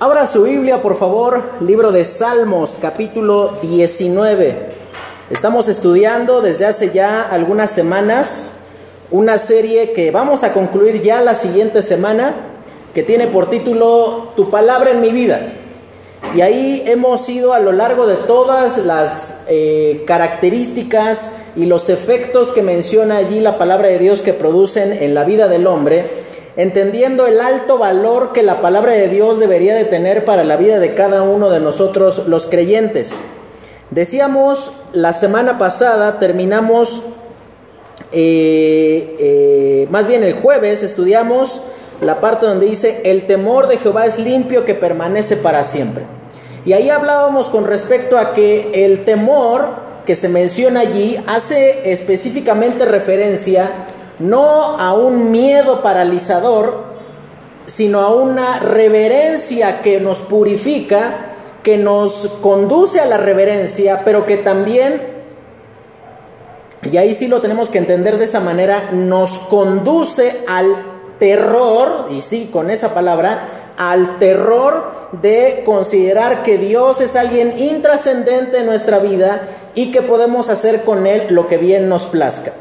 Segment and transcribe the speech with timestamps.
[0.00, 4.74] Abra su Biblia, por favor, libro de Salmos, capítulo 19.
[5.28, 8.52] Estamos estudiando desde hace ya algunas semanas
[9.10, 12.32] una serie que vamos a concluir ya la siguiente semana,
[12.94, 15.52] que tiene por título Tu palabra en mi vida.
[16.32, 22.52] Y ahí hemos ido a lo largo de todas las eh, características y los efectos
[22.52, 26.17] que menciona allí la palabra de Dios que producen en la vida del hombre
[26.58, 30.80] entendiendo el alto valor que la palabra de Dios debería de tener para la vida
[30.80, 33.24] de cada uno de nosotros los creyentes.
[33.90, 37.02] Decíamos la semana pasada, terminamos,
[38.10, 41.62] eh, eh, más bien el jueves, estudiamos
[42.00, 46.06] la parte donde dice, el temor de Jehová es limpio que permanece para siempre.
[46.64, 52.84] Y ahí hablábamos con respecto a que el temor que se menciona allí hace específicamente
[52.84, 53.70] referencia
[54.18, 56.88] no a un miedo paralizador,
[57.66, 61.26] sino a una reverencia que nos purifica,
[61.62, 65.02] que nos conduce a la reverencia, pero que también,
[66.82, 70.76] y ahí sí lo tenemos que entender de esa manera, nos conduce al
[71.18, 78.58] terror, y sí, con esa palabra, al terror de considerar que Dios es alguien intrascendente
[78.58, 79.42] en nuestra vida
[79.74, 82.52] y que podemos hacer con Él lo que bien nos plazca.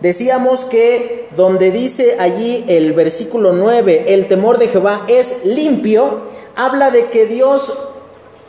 [0.00, 6.20] Decíamos que donde dice allí el versículo 9, el temor de Jehová es limpio,
[6.54, 7.72] habla de que Dios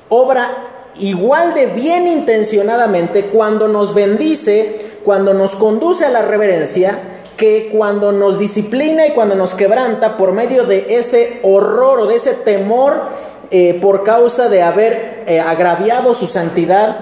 [0.10, 0.64] obra
[1.00, 7.00] igual de bien intencionadamente cuando nos bendice, cuando nos conduce a la reverencia,
[7.38, 12.16] que cuando nos disciplina y cuando nos quebranta por medio de ese horror o de
[12.16, 13.04] ese temor
[13.52, 16.98] eh, por causa de haber eh, agraviado su santidad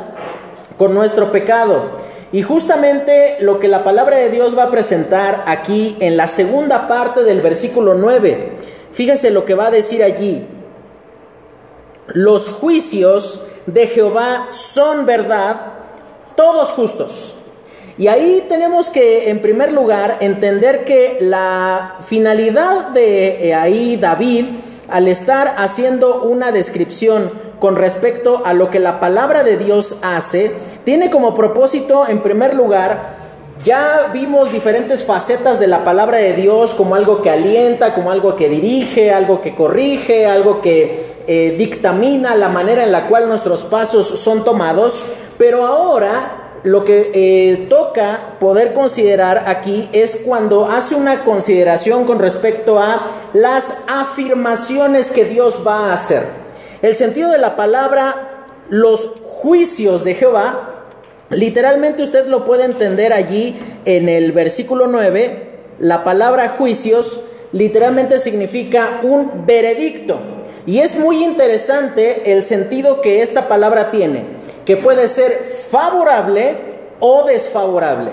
[0.78, 2.05] con nuestro pecado.
[2.32, 6.88] Y justamente lo que la palabra de Dios va a presentar aquí en la segunda
[6.88, 8.52] parte del versículo 9,
[8.94, 10.46] fíjese lo que va a decir allí.
[12.08, 15.74] Los juicios de Jehová son verdad,
[16.36, 17.36] todos justos.
[17.98, 24.48] Y ahí tenemos que, en primer lugar, entender que la finalidad de eh, ahí David,
[24.90, 30.52] al estar haciendo una descripción con respecto a lo que la palabra de Dios hace,
[30.84, 33.16] tiene como propósito, en primer lugar,
[33.64, 38.36] ya vimos diferentes facetas de la palabra de Dios como algo que alienta, como algo
[38.36, 43.64] que dirige, algo que corrige, algo que eh, dictamina la manera en la cual nuestros
[43.64, 45.04] pasos son tomados,
[45.40, 52.18] pero ahora lo que eh, toca poder considerar aquí es cuando hace una consideración con
[52.18, 56.24] respecto a las afirmaciones que Dios va a hacer.
[56.82, 60.88] El sentido de la palabra, los juicios de Jehová,
[61.30, 63.56] literalmente usted lo puede entender allí
[63.86, 67.20] en el versículo 9, la palabra juicios
[67.52, 70.20] literalmente significa un veredicto.
[70.66, 74.34] Y es muy interesante el sentido que esta palabra tiene
[74.66, 76.56] que puede ser favorable
[77.00, 78.12] o desfavorable.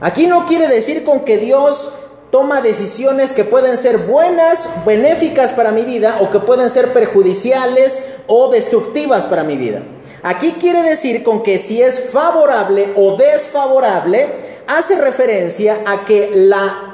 [0.00, 1.90] Aquí no quiere decir con que Dios
[2.30, 8.02] toma decisiones que pueden ser buenas, benéficas para mi vida o que pueden ser perjudiciales
[8.26, 9.82] o destructivas para mi vida.
[10.22, 14.28] Aquí quiere decir con que si es favorable o desfavorable,
[14.66, 16.91] hace referencia a que la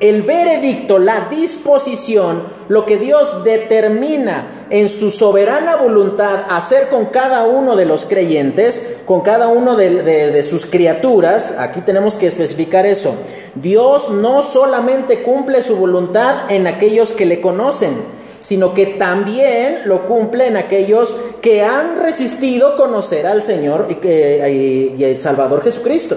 [0.00, 7.44] el veredicto, la disposición, lo que Dios determina en su soberana voluntad hacer con cada
[7.44, 13.14] uno de los creyentes, con cada uno de, sus criaturas, aquí tenemos que especificar eso.
[13.54, 17.92] Dios no solamente cumple su voluntad en aquellos que le conocen,
[18.38, 24.94] sino que también lo cumple en aquellos que han resistido conocer al Señor y, y,
[24.96, 26.16] y el Salvador Jesucristo.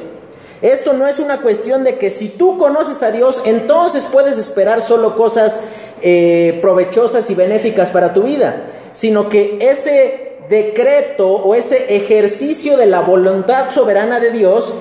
[0.64, 4.82] Esto no es una cuestión de que si tú conoces a Dios, entonces puedes esperar
[4.82, 5.60] solo cosas
[6.02, 12.86] eh, provechosas y benéficas para tu vida, sino que ese decreto o ese ejercicio de
[12.86, 14.74] la voluntad soberana de Dios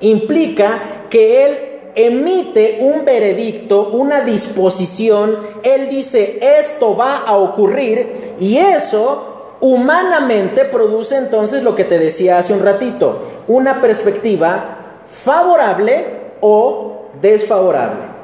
[0.00, 1.58] implica que Él
[1.94, 11.16] emite un veredicto, una disposición, Él dice, esto va a ocurrir y eso humanamente produce
[11.16, 16.04] entonces lo que te decía hace un ratito, una perspectiva favorable
[16.40, 18.16] o desfavorable.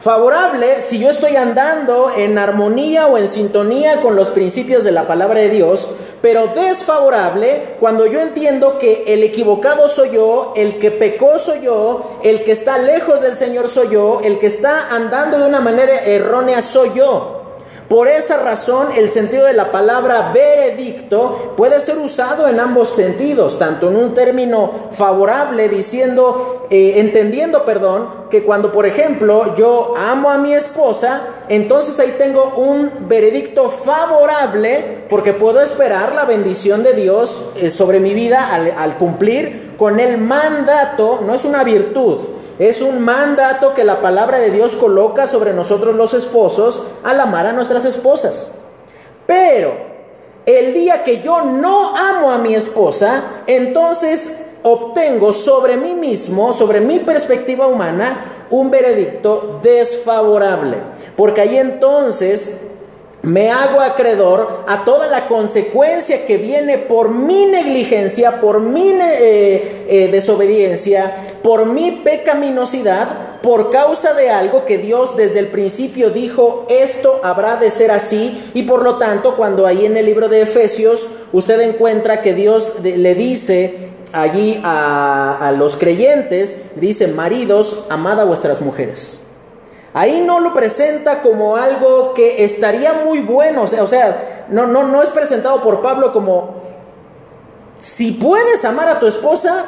[0.00, 5.06] Favorable si yo estoy andando en armonía o en sintonía con los principios de la
[5.06, 5.90] palabra de Dios,
[6.22, 12.18] pero desfavorable cuando yo entiendo que el equivocado soy yo, el que pecó soy yo,
[12.22, 15.98] el que está lejos del Señor soy yo, el que está andando de una manera
[16.04, 17.39] errónea soy yo.
[17.90, 23.58] Por esa razón, el sentido de la palabra veredicto puede ser usado en ambos sentidos,
[23.58, 30.30] tanto en un término favorable, diciendo, eh, entendiendo, perdón, que cuando, por ejemplo, yo amo
[30.30, 36.92] a mi esposa, entonces ahí tengo un veredicto favorable porque puedo esperar la bendición de
[36.92, 42.18] Dios eh, sobre mi vida al, al cumplir con el mandato, no es una virtud,
[42.60, 47.46] es un mandato que la palabra de Dios coloca sobre nosotros los esposos al amar
[47.46, 48.52] a nuestras esposas.
[49.26, 49.72] Pero
[50.44, 56.82] el día que yo no amo a mi esposa, entonces obtengo sobre mí mismo, sobre
[56.82, 60.82] mi perspectiva humana, un veredicto desfavorable.
[61.16, 62.69] Porque ahí entonces
[63.22, 69.84] me hago acreedor a toda la consecuencia que viene por mi negligencia, por mi eh,
[69.88, 76.66] eh, desobediencia, por mi pecaminosidad, por causa de algo que Dios desde el principio dijo,
[76.68, 80.42] esto habrá de ser así, y por lo tanto cuando ahí en el libro de
[80.42, 88.24] Efesios usted encuentra que Dios le dice allí a, los creyentes, dice, maridos, amad a
[88.24, 89.20] vuestras mujeres.
[89.92, 95.02] Ahí no lo presenta como algo que estaría muy bueno, o sea, no, no, no
[95.02, 96.62] es presentado por Pablo como,
[97.78, 99.64] si puedes amar a tu esposa,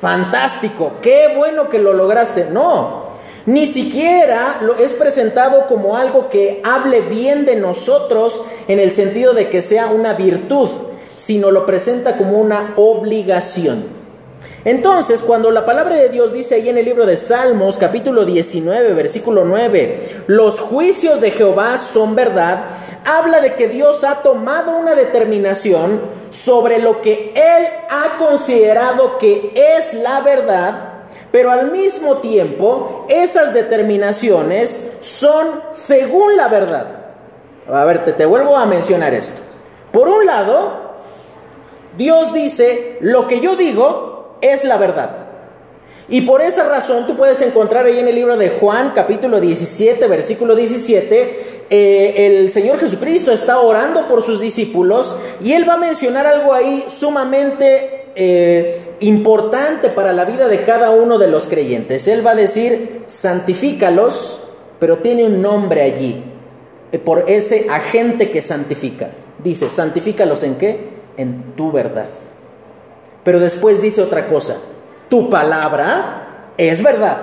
[0.00, 2.46] fantástico, qué bueno que lo lograste.
[2.50, 3.04] No,
[3.46, 9.34] ni siquiera lo es presentado como algo que hable bien de nosotros en el sentido
[9.34, 10.70] de que sea una virtud,
[11.16, 14.03] sino lo presenta como una obligación.
[14.64, 18.94] Entonces, cuando la palabra de Dios dice ahí en el libro de Salmos, capítulo 19,
[18.94, 22.64] versículo 9, los juicios de Jehová son verdad,
[23.04, 26.00] habla de que Dios ha tomado una determinación
[26.30, 30.92] sobre lo que Él ha considerado que es la verdad,
[31.30, 36.86] pero al mismo tiempo esas determinaciones son según la verdad.
[37.70, 39.42] A ver, te, te vuelvo a mencionar esto.
[39.92, 40.84] Por un lado,
[41.98, 44.13] Dios dice, lo que yo digo
[44.52, 45.10] es la verdad.
[46.08, 50.06] Y por esa razón tú puedes encontrar ahí en el libro de Juan capítulo 17,
[50.06, 55.78] versículo 17, eh, el Señor Jesucristo está orando por sus discípulos y él va a
[55.78, 62.06] mencionar algo ahí sumamente eh, importante para la vida de cada uno de los creyentes.
[62.06, 64.40] Él va a decir, santifícalos,
[64.78, 66.22] pero tiene un nombre allí,
[66.92, 69.10] eh, por ese agente que santifica.
[69.42, 70.80] Dice, santifícalos en qué?
[71.16, 72.08] En tu verdad.
[73.24, 74.58] Pero después dice otra cosa,
[75.08, 77.18] tu palabra es verdad.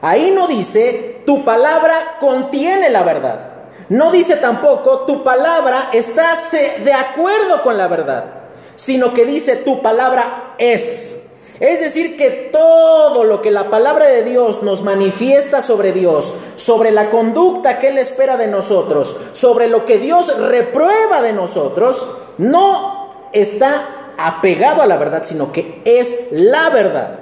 [0.00, 3.52] Ahí no dice, tu palabra contiene la verdad.
[3.88, 6.34] No dice tampoco, tu palabra está
[6.82, 8.24] de acuerdo con la verdad,
[8.74, 11.20] sino que dice, tu palabra es.
[11.60, 16.90] Es decir, que todo lo que la palabra de Dios nos manifiesta sobre Dios, sobre
[16.90, 22.08] la conducta que Él espera de nosotros, sobre lo que Dios reprueba de nosotros,
[22.38, 27.18] no está apegado a la verdad, sino que es la verdad.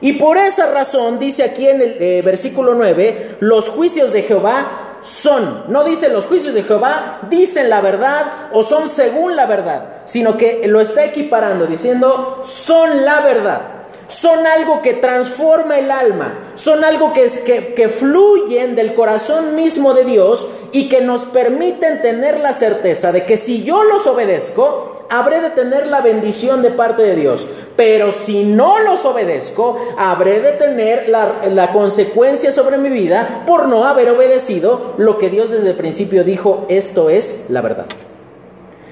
[0.00, 4.98] Y por esa razón dice aquí en el eh, versículo 9, los juicios de Jehová
[5.04, 10.02] son, no dice los juicios de Jehová, dicen la verdad o son según la verdad,
[10.06, 13.60] sino que lo está equiparando diciendo son la verdad.
[14.08, 19.94] Son algo que transforma el alma, son algo que, que, que fluyen del corazón mismo
[19.94, 24.93] de Dios y que nos permiten tener la certeza de que si yo los obedezco,
[25.18, 27.46] habré de tener la bendición de parte de Dios.
[27.76, 33.84] Pero si no los obedezco, habré de tener la, consecuencia sobre mi vida por no
[33.84, 37.86] haber obedecido lo que Dios desde el principio dijo, esto es la verdad.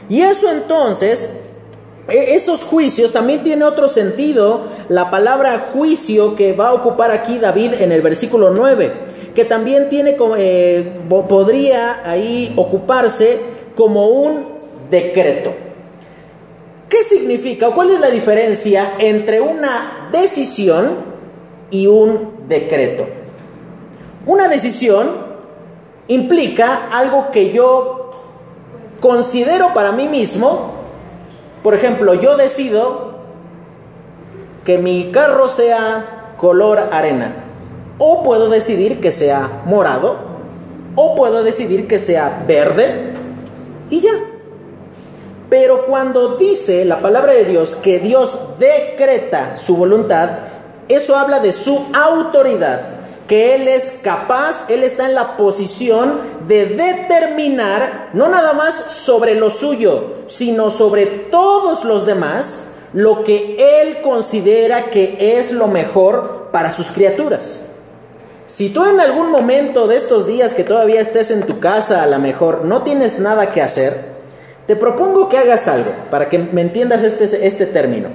[0.09, 1.31] Y eso entonces
[2.09, 7.39] e, esos juicios también tiene otro sentido la palabra juicio que va a ocupar aquí
[7.39, 8.93] David en el versículo 9,
[9.35, 13.39] que también tiene eh, podría ahí ocuparse
[13.75, 14.47] como un
[14.91, 15.72] decreto.
[16.93, 20.99] ¿Qué significa o cuál es la diferencia entre una decisión
[21.71, 23.07] y un decreto?
[24.27, 25.09] Una decisión
[26.09, 28.11] implica algo que yo
[29.01, 30.73] considero para mí mismo.
[31.63, 33.21] Por ejemplo, yo decido
[34.67, 37.37] que mi carro sea color arena.
[37.97, 40.19] O puedo decidir que sea morado.
[40.95, 43.15] O puedo decidir que sea verde.
[43.89, 44.32] Y ya.
[45.53, 50.31] Pero cuando dice la palabra de Dios que Dios decreta su voluntad,
[50.89, 52.81] eso habla de su autoridad,
[53.27, 56.19] que Él es capaz, Él está en la posición
[56.49, 63.83] de determinar, no nada más sobre lo suyo, sino sobre todos los demás, lo que
[63.83, 67.61] Él considera que es lo mejor para sus criaturas.
[68.47, 72.07] Si tú en algún momento de estos días que todavía estés en tu casa, a
[72.07, 74.12] lo mejor no tienes nada que hacer,
[74.67, 78.09] te propongo que hagas algo para que me entiendas este, este término.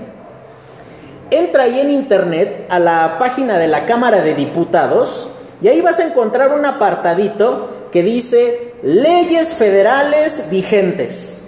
[1.30, 5.30] Entra ahí en internet a la página de la Cámara de Diputados
[5.62, 11.44] y ahí vas a encontrar un apartadito que dice leyes federales vigentes.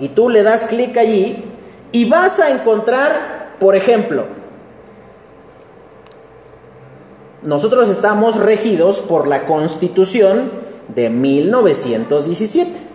[0.00, 1.44] Y tú le das clic allí
[1.92, 4.24] y vas a encontrar, por ejemplo,
[7.42, 10.50] nosotros estamos regidos por la Constitución
[10.88, 12.87] de 1917.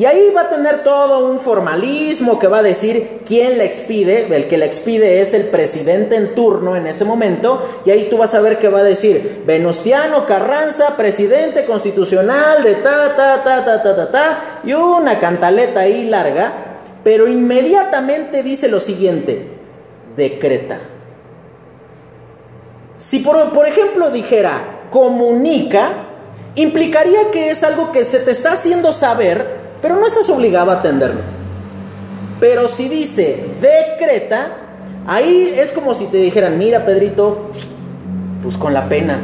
[0.00, 4.34] Y ahí va a tener todo un formalismo que va a decir quién la expide.
[4.34, 7.82] El que la expide es el presidente en turno en ese momento.
[7.84, 12.76] Y ahí tú vas a ver que va a decir Venustiano Carranza, presidente constitucional de
[12.76, 14.60] ta, ta, ta, ta, ta, ta, ta.
[14.64, 16.78] Y una cantaleta ahí larga.
[17.04, 19.48] Pero inmediatamente dice lo siguiente,
[20.16, 20.80] decreta.
[22.96, 25.90] Si por, por ejemplo dijera comunica,
[26.54, 30.74] implicaría que es algo que se te está haciendo saber pero no estás obligado a
[30.74, 31.20] atenderlo.
[32.40, 34.56] Pero si dice decreta,
[35.06, 37.50] ahí es como si te dijeran, mira Pedrito,
[38.42, 39.20] pues con la pena.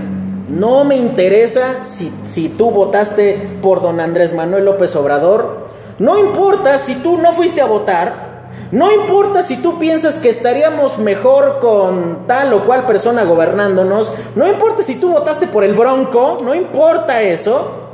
[0.49, 5.67] No me interesa si, si tú votaste por don Andrés Manuel López Obrador.
[5.99, 8.27] No importa si tú no fuiste a votar.
[8.71, 14.13] No importa si tú piensas que estaríamos mejor con tal o cual persona gobernándonos.
[14.35, 16.39] No importa si tú votaste por el Bronco.
[16.45, 17.86] No importa eso.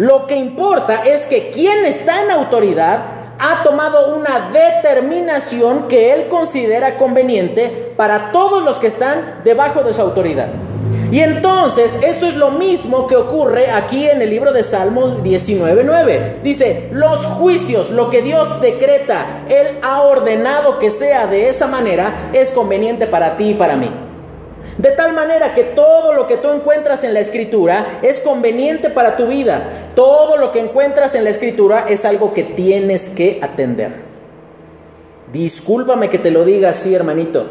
[0.00, 3.02] Lo que importa es que quien está en autoridad
[3.38, 9.92] ha tomado una determinación que él considera conveniente para todos los que están debajo de
[9.92, 10.48] su autoridad.
[11.10, 16.40] Y entonces esto es lo mismo que ocurre aquí en el libro de Salmos 19.9.
[16.42, 22.30] Dice, los juicios, lo que Dios decreta, Él ha ordenado que sea de esa manera,
[22.32, 23.90] es conveniente para ti y para mí.
[24.80, 29.18] De tal manera que todo lo que tú encuentras en la escritura es conveniente para
[29.18, 29.90] tu vida.
[29.94, 33.92] Todo lo que encuentras en la escritura es algo que tienes que atender.
[35.34, 37.44] Discúlpame que te lo diga así, hermanito.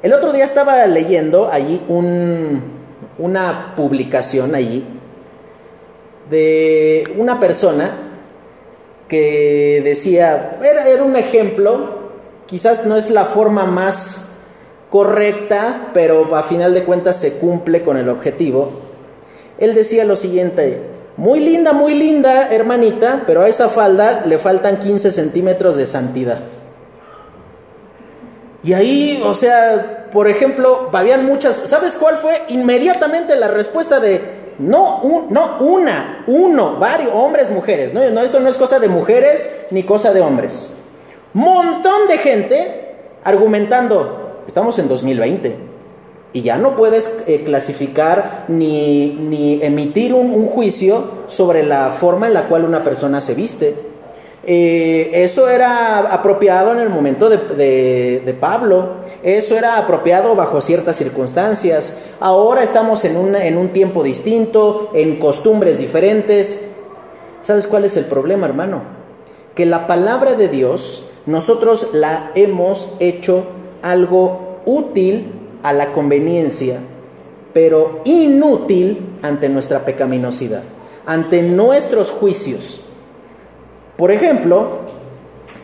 [0.00, 1.82] El otro día estaba leyendo allí
[3.18, 4.86] una publicación allí
[6.30, 7.96] de una persona
[9.08, 12.12] que decía, era, era un ejemplo,
[12.46, 14.28] quizás no es la forma más
[14.90, 18.70] correcta, pero a final de cuentas se cumple con el objetivo.
[19.58, 20.82] Él decía lo siguiente,
[21.16, 26.38] muy linda, muy linda hermanita, pero a esa falda le faltan 15 centímetros de santidad.
[28.62, 32.42] Y ahí, o sea, por ejemplo, habían muchas, ¿sabes cuál fue?
[32.48, 34.20] Inmediatamente la respuesta de,
[34.58, 39.48] no, no una, uno, varios, hombres, mujeres, no, no, esto no es cosa de mujeres
[39.70, 40.70] ni cosa de hombres.
[41.34, 44.17] Montón de gente argumentando,
[44.48, 45.56] Estamos en 2020
[46.32, 52.48] y ya no puedes eh, clasificar ni, emitir un, juicio sobre la forma en la
[52.48, 53.74] cual una persona se viste.
[54.44, 61.98] Eh, eso era apropiado en el momento de, Pablo, eso era apropiado bajo ciertas circunstancias.
[62.18, 66.68] Ahora estamos en, en un tiempo distinto, en costumbres diferentes.
[67.42, 68.80] ¿Sabes cuál es el problema, hermano?
[69.54, 75.32] Que la palabra de Dios nosotros la hemos hecho algo útil
[75.62, 76.80] a la conveniencia,
[77.52, 80.62] pero inútil ante nuestra pecaminosidad,
[81.06, 82.82] ante nuestros juicios.
[83.96, 84.80] Por ejemplo,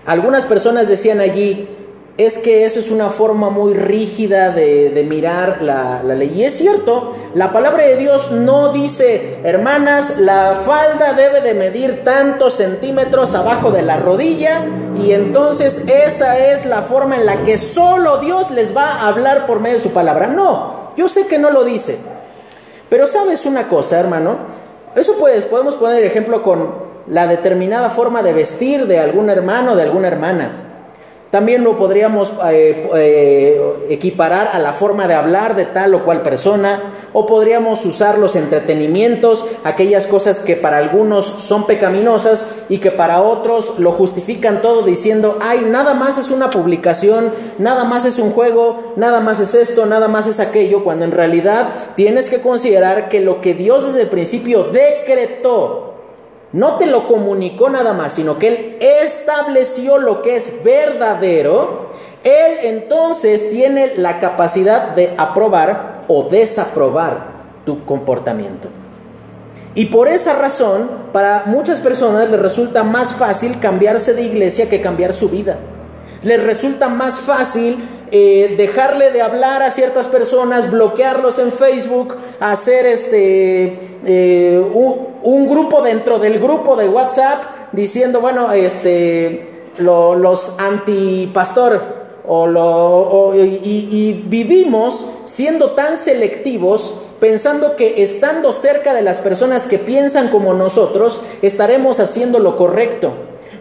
[0.06, 1.68] algunas personas decían allí,
[2.16, 6.32] es que eso es una forma muy rígida de, mirar la, ley.
[6.36, 12.04] Y es cierto, la palabra de Dios no dice, hermanas, la falda debe de medir
[12.04, 14.64] tantos centímetros abajo de la rodilla
[14.96, 19.46] y entonces esa es la forma en la que solo Dios les va a hablar
[19.46, 20.28] por medio de su palabra.
[20.28, 21.98] No, yo sé que no lo dice.
[22.88, 24.36] Pero sabes una cosa, hermano,
[24.94, 29.82] eso puedes, podemos poner ejemplo con la determinada forma de vestir de algún hermano, de
[29.82, 30.73] alguna hermana.
[31.34, 33.60] También lo podríamos eh, eh,
[33.90, 38.36] equiparar a la forma de hablar de tal o cual persona, o podríamos usar los
[38.36, 44.82] entretenimientos, aquellas cosas que para algunos son pecaminosas y que para otros lo justifican todo
[44.82, 49.56] diciendo, ay, nada más es una publicación, nada más es un juego, nada más es
[49.56, 53.84] esto, nada más es aquello, cuando en realidad tienes que considerar que lo que Dios
[53.84, 55.93] desde el principio decretó,
[56.54, 61.90] no te lo comunicó nada más, sino que Él estableció lo que es verdadero,
[62.22, 67.26] Él entonces tiene la capacidad de aprobar o desaprobar
[67.66, 68.68] tu comportamiento.
[69.74, 74.80] Y por esa razón, para muchas personas les resulta más fácil cambiarse de iglesia que
[74.80, 75.58] cambiar su vida.
[76.22, 77.84] Les resulta más fácil
[78.16, 85.82] eh, dejarle de hablar a ciertas personas, bloquearlos en Facebook, hacer este eh, un, grupo
[85.82, 87.42] dentro del grupo de WhatsApp
[87.72, 91.82] diciendo, bueno, este los antipastor
[92.24, 99.78] o lo, y vivimos siendo tan selectivos pensando que estando cerca de las personas que
[99.78, 103.12] piensan como nosotros, estaremos haciendo lo correcto.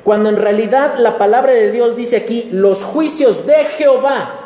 [0.03, 4.42] Cuando en realidad la palabra de Dios dice aquí, los juicios de Jehová.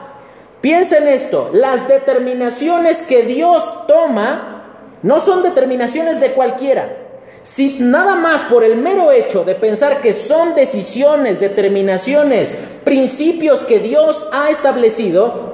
[0.67, 4.65] Piensen esto, las determinaciones que Dios toma
[5.01, 6.93] no son determinaciones de cualquiera.
[7.41, 13.79] Si nada más por el mero hecho de pensar que son decisiones, determinaciones, principios que
[13.79, 15.53] Dios ha establecido,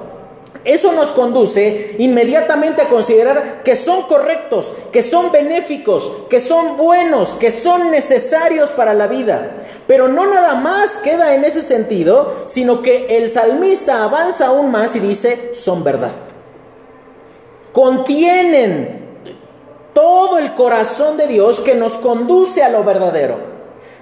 [0.64, 7.36] eso nos conduce inmediatamente a considerar que son correctos, que son benéficos, que son buenos,
[7.36, 9.58] que son necesarios para la vida.
[9.86, 14.96] Pero no nada más queda en ese sentido, sino que el salmista avanza aún más
[14.96, 16.12] y dice, son verdad.
[17.72, 19.04] Contienen
[19.92, 23.54] todo el corazón de Dios que nos conduce a lo verdadero.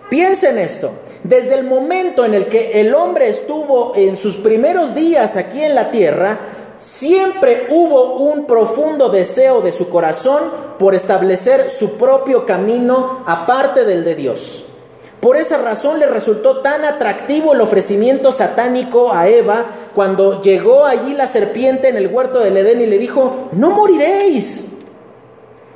[0.08, 0.90] Piensen esto,
[1.24, 5.74] desde el momento en el que el hombre estuvo en sus primeros días aquí en
[5.74, 6.40] la tierra,
[6.78, 10.42] siempre hubo un profundo deseo de su corazón
[10.78, 14.66] por establecer su propio camino aparte del de Dios.
[15.22, 21.14] Por esa razón le resultó tan atractivo el ofrecimiento satánico a Eva cuando llegó allí
[21.14, 24.70] la serpiente en el huerto del Edén y le dijo, no moriréis.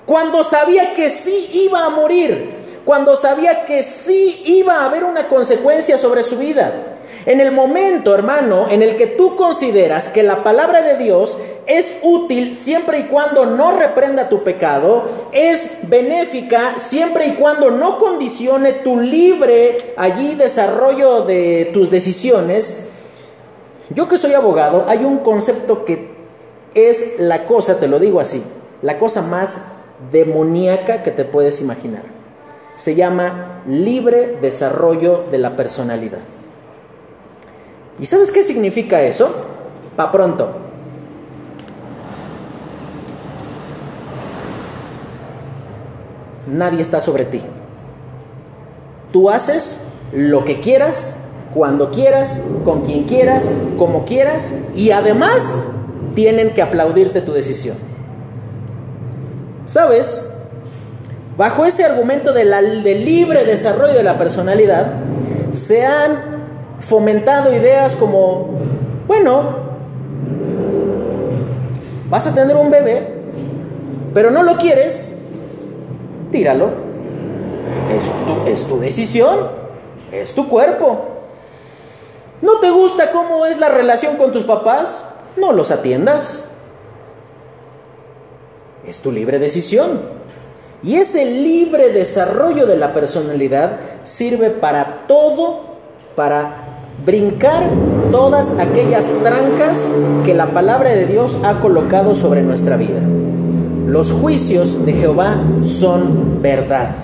[0.04, 5.28] Cuando sabía que sí iba a morir, cuando sabía que sí iba a haber una
[5.28, 6.95] consecuencia sobre su vida.
[7.26, 11.98] En el momento, hermano, en el que tú consideras que la palabra de Dios es
[12.02, 18.72] útil siempre y cuando no reprenda tu pecado, es benéfica siempre y cuando no condicione
[18.72, 22.84] tu libre allí desarrollo de tus decisiones,
[23.90, 26.10] yo que soy abogado, hay un concepto que
[26.74, 28.42] es la cosa, te lo digo así,
[28.82, 29.66] la cosa más
[30.12, 32.02] demoníaca que te puedes imaginar.
[32.76, 36.35] Se llama libre desarrollo de la personalidad.
[37.98, 39.34] ¿Y sabes qué significa eso?
[39.96, 40.50] Pa' pronto.
[46.46, 47.42] Nadie está sobre ti.
[49.12, 49.80] Tú haces
[50.12, 51.16] lo que quieras,
[51.54, 55.60] cuando quieras, con quien quieras, como quieras, y además
[56.14, 57.76] tienen que aplaudirte tu decisión.
[59.64, 60.28] ¿Sabes?
[61.36, 64.92] Bajo ese argumento de del libre desarrollo de la personalidad,
[65.52, 66.35] se han
[66.80, 68.50] fomentado ideas como,
[69.06, 69.56] bueno,
[72.08, 73.14] vas a tener un bebé,
[74.14, 75.12] pero no lo quieres,
[76.30, 76.70] tíralo.
[77.94, 79.48] Es tu, es tu decisión,
[80.12, 81.16] es tu cuerpo.
[82.42, 85.04] ¿No te gusta cómo es la relación con tus papás?
[85.36, 86.44] No los atiendas.
[88.86, 90.00] Es tu libre decisión.
[90.82, 95.60] Y ese libre desarrollo de la personalidad sirve para todo,
[96.14, 96.65] para
[97.04, 97.64] brincar
[98.10, 99.90] todas aquellas trancas
[100.24, 103.00] que la palabra de Dios ha colocado sobre nuestra vida.
[103.86, 106.96] Los juicios de Jehová son verdad.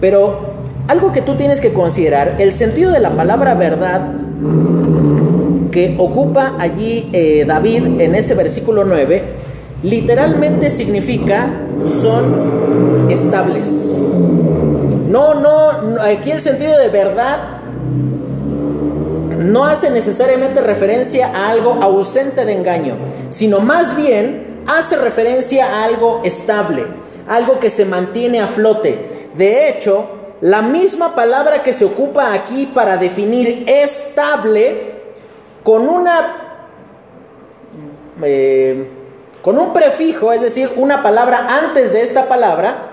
[0.00, 0.52] Pero
[0.88, 4.12] algo que tú tienes que considerar, el sentido de la palabra verdad
[5.70, 9.22] que ocupa allí eh, David en ese versículo 9,
[9.82, 11.48] literalmente significa
[11.86, 13.96] son estables.
[15.08, 17.61] No, no, aquí el sentido de verdad
[19.42, 22.96] no hace necesariamente referencia a algo ausente de engaño,
[23.30, 26.86] sino más bien hace referencia a algo estable,
[27.28, 29.28] algo que se mantiene a flote.
[29.34, 30.06] De hecho,
[30.40, 34.92] la misma palabra que se ocupa aquí para definir estable,
[35.62, 36.38] con una...
[38.22, 38.88] Eh,
[39.40, 42.90] con un prefijo, es decir, una palabra antes de esta palabra,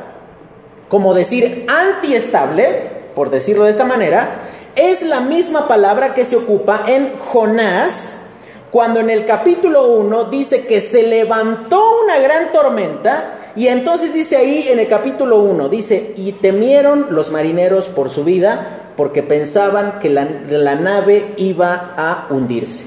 [0.88, 4.39] como decir antiestable, por decirlo de esta manera,
[4.80, 8.20] es la misma palabra que se ocupa en Jonás,
[8.72, 14.38] cuando en el capítulo 1 dice que se levantó una gran tormenta, y entonces dice
[14.38, 20.00] ahí en el capítulo 1, dice, y temieron los marineros por su vida, porque pensaban
[20.00, 22.86] que la, la nave iba a hundirse.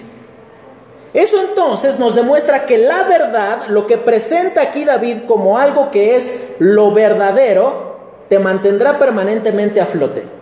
[1.12, 6.16] Eso entonces nos demuestra que la verdad, lo que presenta aquí David como algo que
[6.16, 7.96] es lo verdadero,
[8.30, 10.41] te mantendrá permanentemente a flote.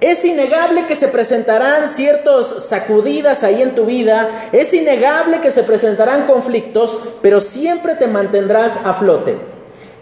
[0.00, 5.64] Es innegable que se presentarán ciertos sacudidas ahí en tu vida, es innegable que se
[5.64, 9.38] presentarán conflictos, pero siempre te mantendrás a flote.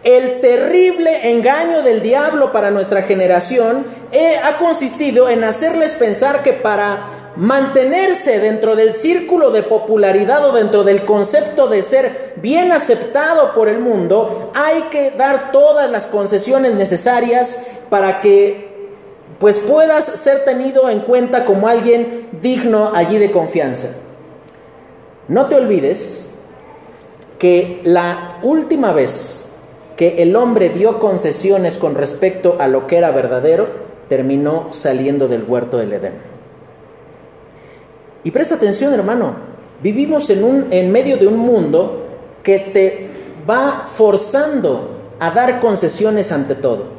[0.05, 6.53] el terrible engaño del diablo para nuestra generación eh, ha consistido en hacerles pensar que
[6.53, 13.55] para mantenerse dentro del círculo de popularidad o dentro del concepto de ser bien aceptado
[13.55, 17.59] por el mundo, hay que dar todas las concesiones necesarias
[17.91, 18.65] para que
[19.38, 23.90] pues puedas ser tenido en cuenta como alguien digno allí de confianza.
[25.29, 26.27] No te olvides
[27.38, 29.42] que la última vez
[29.96, 33.66] que el hombre dio concesiones con respecto a lo que era verdadero,
[34.09, 36.14] terminó saliendo del huerto del Edén.
[38.25, 39.37] Y presta atención, hermano,
[39.83, 42.05] vivimos en, un, en medio de un mundo
[42.42, 43.11] que te
[43.49, 46.96] va forzando a dar concesiones ante todo.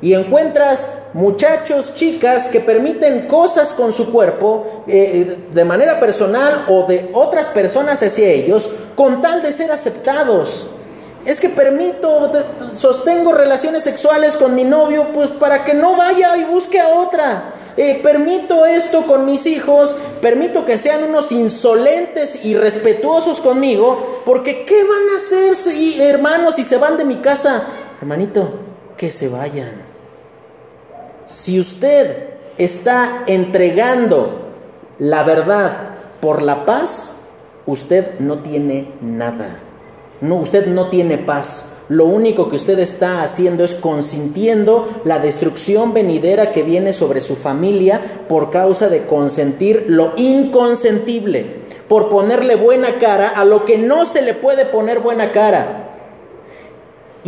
[0.00, 6.84] Y encuentras muchachos, chicas que permiten cosas con su cuerpo eh, de manera personal o
[6.84, 10.68] de otras personas hacia ellos con tal de ser aceptados
[11.28, 12.30] es que permito,
[12.74, 17.54] sostengo relaciones sexuales con mi novio, pues para que no vaya y busque a otra.
[17.76, 24.64] Eh, permito esto con mis hijos, permito que sean unos insolentes y respetuosos conmigo, porque
[24.64, 27.62] ¿qué van a hacer si, hermanos si se van de mi casa?
[28.00, 28.54] Hermanito,
[28.96, 29.87] que se vayan.
[31.28, 34.46] Si usted está entregando
[34.98, 35.90] la verdad
[36.22, 37.16] por la paz,
[37.66, 39.58] usted no tiene nada.
[40.22, 41.72] No, usted no tiene paz.
[41.90, 47.36] Lo único que usted está haciendo es consintiendo la destrucción venidera que viene sobre su
[47.36, 51.56] familia por causa de consentir lo inconsentible,
[51.88, 55.87] por ponerle buena cara a lo que no se le puede poner buena cara.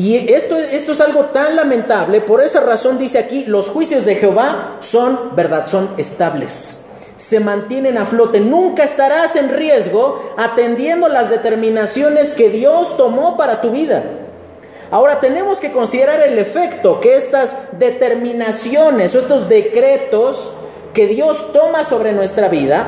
[0.00, 4.14] Y esto, esto es algo tan lamentable, por esa razón dice aquí, los juicios de
[4.14, 6.78] Jehová son verdad, son estables
[7.16, 8.40] se mantienen a flote.
[8.40, 14.02] Nunca estarás en riesgo atendiendo las determinaciones que Dios tomó para tu vida.
[14.90, 20.54] Ahora tenemos que considerar el efecto que estas determinaciones o estos decretos
[20.94, 22.86] que Dios toma sobre nuestra vida,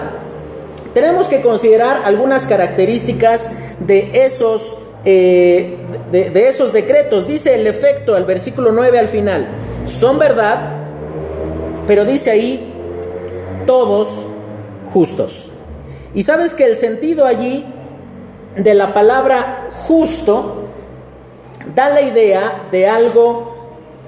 [0.95, 5.77] tenemos que considerar algunas características de esos, eh,
[6.11, 7.27] de, de esos decretos.
[7.27, 9.47] Dice el efecto, al versículo 9 al final,
[9.87, 10.85] son verdad,
[11.87, 12.73] pero dice ahí,
[13.67, 14.27] todos
[14.93, 15.51] justos.
[16.15, 17.65] Y sabes que el sentido allí
[18.57, 20.65] de la palabra justo
[21.75, 23.53] da la idea de algo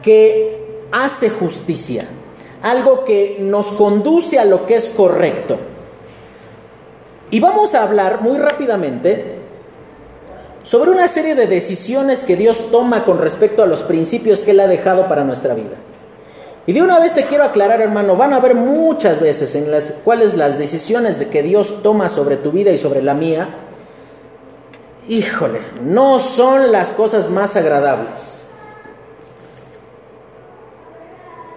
[0.02, 2.06] que hace justicia,
[2.62, 5.58] algo que nos conduce a lo que es correcto.
[7.30, 9.33] Y vamos a hablar muy rápidamente
[10.64, 14.60] sobre una serie de decisiones que Dios toma con respecto a los principios que Él
[14.60, 15.76] ha dejado para nuestra vida.
[16.66, 19.92] Y de una vez te quiero aclarar, hermano, van a haber muchas veces en las
[19.92, 23.48] cuales las decisiones de que Dios toma sobre tu vida y sobre la mía,
[25.06, 28.44] híjole, no son las cosas más agradables.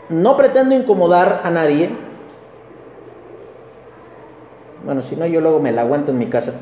[0.09, 1.89] No pretendo incomodar a nadie.
[4.83, 6.53] Bueno, si no, yo luego me la aguanto en mi casa.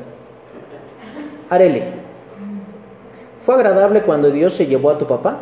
[1.50, 2.05] Areli,
[3.46, 5.38] ¿fue agradable cuando Dios se llevó a tu papá?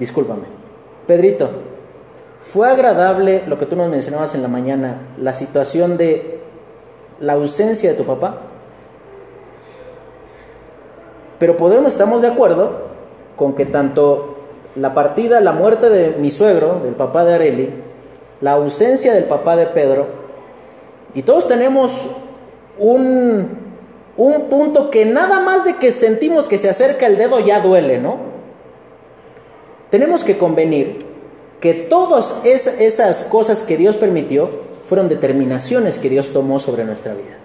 [0.00, 0.44] discúlpame.
[1.06, 1.50] Pedrito,
[2.42, 6.40] ¿fue agradable lo que tú nos mencionabas en la mañana, la situación de
[7.20, 8.38] la ausencia de tu papá?
[11.38, 12.88] Pero podemos, estamos de acuerdo
[13.36, 14.38] con que tanto
[14.74, 17.70] la partida, la muerte de mi suegro, del papá de Areli,
[18.40, 20.06] la ausencia del papá de Pedro,
[21.14, 22.08] y todos tenemos
[22.80, 23.48] un,
[24.16, 27.98] un punto que nada más de que sentimos que se acerca el dedo ya duele,
[27.98, 28.30] ¿no?
[29.90, 31.04] tenemos que convenir
[31.60, 34.50] que todas esas cosas que Dios permitió
[34.86, 37.38] fueron determinaciones que Dios tomó sobre nuestra vida.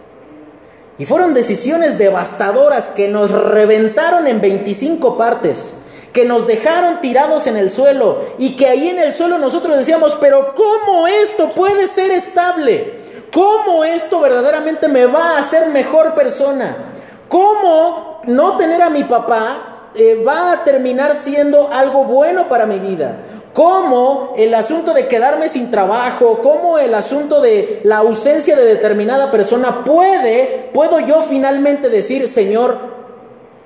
[0.97, 5.75] Y fueron decisiones devastadoras que nos reventaron en 25 partes,
[6.13, 10.17] que nos dejaron tirados en el suelo y que ahí en el suelo nosotros decíamos,
[10.21, 13.04] pero ¿cómo esto puede ser estable?
[13.35, 16.93] ¿Cómo esto verdaderamente me va a hacer mejor persona?
[17.27, 22.79] ¿Cómo no tener a mi papá eh, va a terminar siendo algo bueno para mi
[22.79, 23.17] vida.
[23.53, 29.31] Como el asunto de quedarme sin trabajo, como el asunto de la ausencia de determinada
[29.31, 32.77] persona puede, puedo yo finalmente decir, Señor,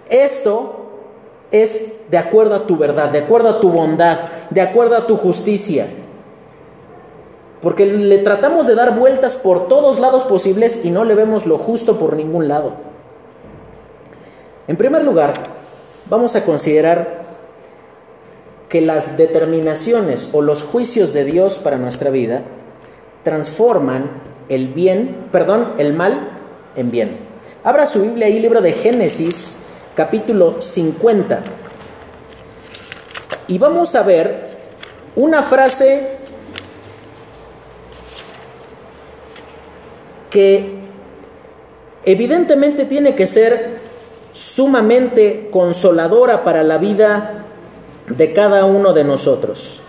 [0.07, 0.75] esto
[1.49, 4.19] es de acuerdo a tu verdad, de acuerdo a tu bondad,
[4.51, 5.87] de acuerdo a tu justicia.
[7.61, 11.57] Porque le tratamos de dar vueltas por todos lados posibles y no le vemos lo
[11.57, 12.73] justo por ningún lado.
[14.67, 15.33] En primer lugar,
[16.09, 17.19] vamos a considerar
[18.69, 22.43] que las determinaciones o los juicios de Dios para nuestra vida
[23.23, 24.09] transforman
[24.47, 26.29] el bien, perdón, el mal
[26.75, 27.17] en bien.
[27.63, 29.57] Abra su Biblia ahí, libro de Génesis,
[29.95, 31.41] capítulo 50.
[33.47, 34.47] Y vamos a ver
[35.15, 36.18] una frase
[40.29, 40.79] que
[42.05, 43.79] evidentemente tiene que ser
[44.31, 47.45] sumamente consoladora para la vida
[48.07, 49.81] de cada uno de nosotros.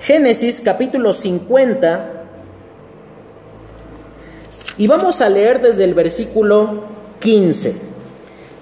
[0.00, 2.12] Génesis capítulo 50
[4.78, 6.84] y vamos a leer desde el versículo
[7.20, 7.76] 15.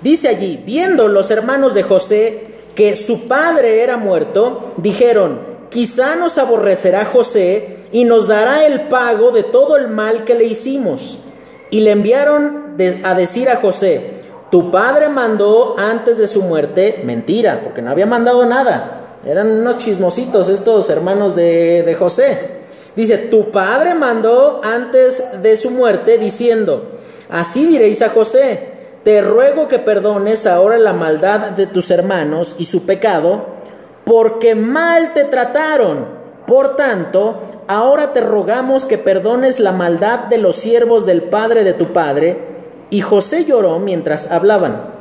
[0.03, 6.39] Dice allí, viendo los hermanos de José que su padre era muerto, dijeron, quizá nos
[6.39, 11.19] aborrecerá José y nos dará el pago de todo el mal que le hicimos.
[11.71, 17.61] Y le enviaron a decir a José, tu padre mandó antes de su muerte, mentira,
[17.65, 19.19] porque no había mandado nada.
[19.27, 22.39] Eran unos chismositos estos hermanos de, de José.
[22.95, 29.67] Dice, tu padre mandó antes de su muerte diciendo, así diréis a José, te ruego
[29.67, 33.54] que perdones ahora la maldad de tus hermanos y su pecado,
[34.05, 36.07] porque mal te trataron.
[36.47, 41.73] Por tanto, ahora te rogamos que perdones la maldad de los siervos del padre de
[41.73, 42.39] tu padre.
[42.91, 44.95] Y José lloró mientras hablaban.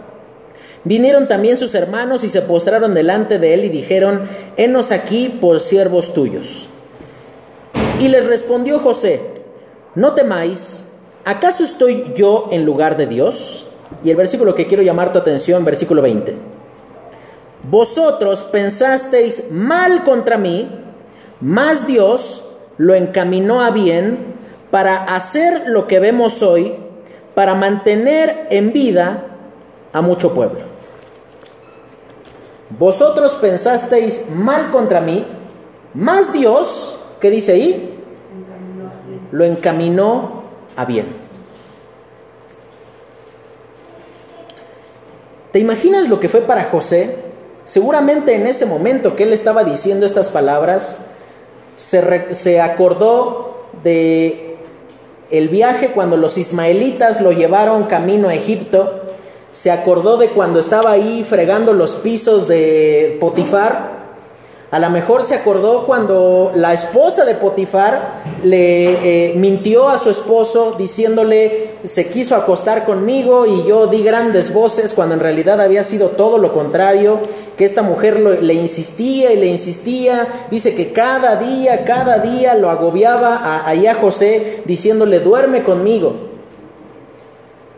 [0.85, 5.59] Vinieron también sus hermanos y se postraron delante de él y dijeron, Henos aquí por
[5.59, 6.67] siervos tuyos.
[7.99, 9.21] Y les respondió José,
[9.95, 10.83] no temáis,
[11.23, 13.67] ¿acaso estoy yo en lugar de Dios?
[14.03, 16.35] Y el versículo que quiero llamar tu atención, versículo 20.
[17.63, 20.69] Vosotros pensasteis mal contra mí,
[21.39, 22.43] mas Dios
[22.77, 24.33] lo encaminó a bien
[24.69, 26.75] para hacer lo que vemos hoy,
[27.35, 29.27] para mantener en vida
[29.93, 30.61] a mucho pueblo.
[32.77, 35.25] Vosotros pensasteis mal contra mí,
[35.93, 37.99] mas Dios, ¿qué dice ahí?
[39.31, 40.43] Lo encaminó
[40.75, 41.07] a bien.
[45.51, 47.32] ¿Te imaginas lo que fue para José?
[47.65, 50.99] Seguramente en ese momento que él estaba diciendo estas palabras,
[51.75, 54.57] se, se acordó de
[55.31, 59.01] el viaje cuando los ismaelitas lo llevaron camino a Egipto,
[59.51, 63.92] se acordó de cuando estaba ahí fregando los pisos de Potifar,
[64.73, 70.09] a lo mejor se acordó cuando la esposa de Potifar le eh, mintió a su
[70.09, 75.83] esposo diciéndole se quiso acostar conmigo y yo di grandes voces cuando en realidad había
[75.83, 77.19] sido todo lo contrario,
[77.55, 82.71] que esta mujer le insistía y le insistía, dice que cada día, cada día lo
[82.71, 86.32] agobiaba a, a José diciéndole duerme conmigo.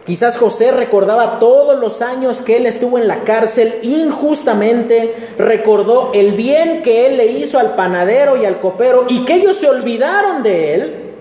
[0.05, 6.33] Quizás José recordaba todos los años que él estuvo en la cárcel injustamente, recordó el
[6.33, 10.43] bien que él le hizo al panadero y al copero y que ellos se olvidaron
[10.43, 11.13] de él,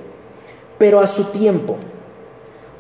[0.76, 1.76] pero a su tiempo,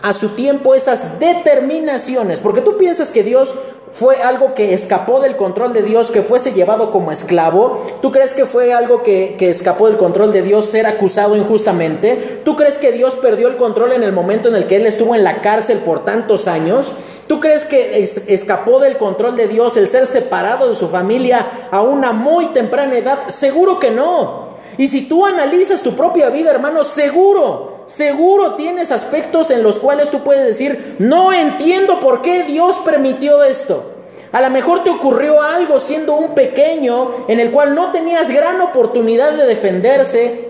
[0.02, 3.54] a su tiempo esas determinaciones, porque tú piensas que Dios
[3.94, 7.86] fue algo que escapó del control de Dios, que fuese llevado como esclavo?
[8.02, 12.40] ¿Tú crees que fue algo que, escapó del control de Dios ser acusado injustamente?
[12.44, 15.14] ¿Tú crees que Dios perdió el control en el momento en el que Él estuvo
[15.14, 16.92] en la cárcel por tantos años?
[17.28, 21.80] ¿Tú crees que escapó del control de Dios el ser separado de su familia a
[21.80, 23.28] una muy temprana edad?
[23.28, 24.54] Seguro que no.
[24.76, 30.10] Y si tú analizas tu propia vida, hermano, seguro, seguro tienes aspectos en los cuales
[30.10, 33.94] tú puedes decir, no entiendo por qué Dios permitió esto.
[34.34, 38.60] A lo mejor te ocurrió algo siendo un pequeño en el cual no tenías gran
[38.60, 40.48] oportunidad de defenderse.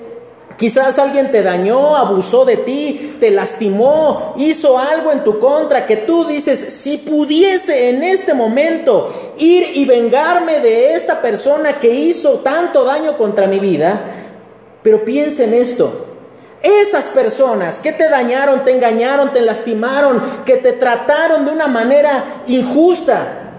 [0.56, 5.98] Quizás alguien te dañó, abusó de ti, te lastimó, hizo algo en tu contra que
[5.98, 12.38] tú dices, si pudiese en este momento ir y vengarme de esta persona que hizo
[12.38, 14.00] tanto daño contra mi vida,
[14.82, 16.13] pero piensa en esto,
[16.64, 22.42] esas personas que te dañaron, te engañaron, te lastimaron, que te trataron de una manera
[22.46, 23.52] injusta,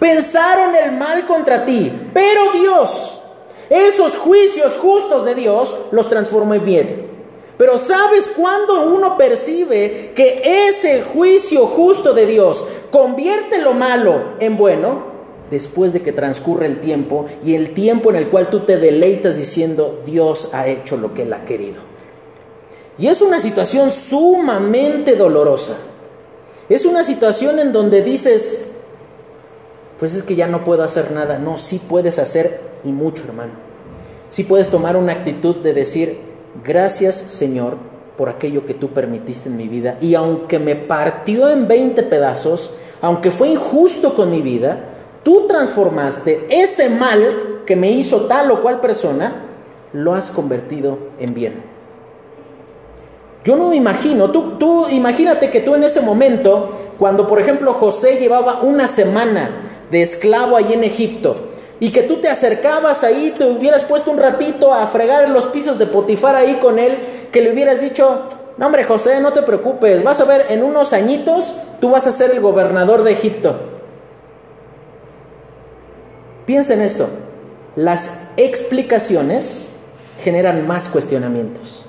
[0.00, 3.22] pensaron el mal contra ti, pero Dios,
[3.68, 7.10] esos juicios justos de Dios, los transformó en bien.
[7.56, 14.56] Pero ¿sabes cuándo uno percibe que ese juicio justo de Dios convierte lo malo en
[14.56, 15.10] bueno?
[15.50, 19.36] Después de que transcurre el tiempo y el tiempo en el cual tú te deleitas
[19.36, 21.89] diciendo Dios ha hecho lo que él ha querido.
[23.00, 25.74] Y es una situación sumamente dolorosa.
[26.68, 28.66] Es una situación en donde dices,
[29.98, 31.38] pues es que ya no puedo hacer nada.
[31.38, 33.52] No, sí puedes hacer y mucho, hermano.
[34.28, 36.18] Sí puedes tomar una actitud de decir,
[36.62, 37.78] gracias Señor
[38.18, 39.96] por aquello que tú permitiste en mi vida.
[40.02, 44.78] Y aunque me partió en 20 pedazos, aunque fue injusto con mi vida,
[45.22, 49.46] tú transformaste ese mal que me hizo tal o cual persona,
[49.94, 51.69] lo has convertido en bien.
[53.44, 57.72] Yo no me imagino, tú, tú imagínate que tú en ese momento, cuando por ejemplo
[57.72, 59.50] José llevaba una semana
[59.90, 61.48] de esclavo ahí en Egipto,
[61.80, 65.46] y que tú te acercabas ahí, te hubieras puesto un ratito a fregar en los
[65.46, 66.98] pisos de Potifar ahí con él,
[67.32, 68.26] que le hubieras dicho,
[68.58, 72.10] no hombre José, no te preocupes, vas a ver, en unos añitos tú vas a
[72.10, 73.56] ser el gobernador de Egipto.
[76.44, 77.08] Piensa en esto,
[77.76, 79.68] las explicaciones
[80.22, 81.86] generan más cuestionamientos.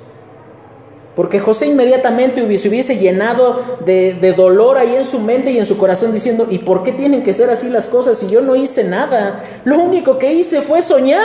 [1.15, 5.77] Porque José inmediatamente se hubiese llenado de, dolor ahí en su mente y en su
[5.77, 8.85] corazón diciendo, ¿y por qué tienen que ser así las cosas si yo no hice
[8.85, 9.43] nada?
[9.65, 11.21] Lo único que hice fue soñar.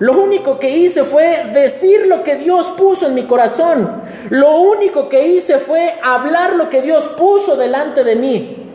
[0.00, 4.02] Lo único que hice fue decir lo que Dios puso en mi corazón.
[4.30, 8.72] Lo único que hice fue hablar lo que Dios puso delante de mí.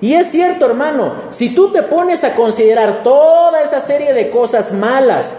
[0.00, 4.72] Y es cierto, hermano, si tú te pones a considerar toda esa serie de cosas
[4.72, 5.36] malas,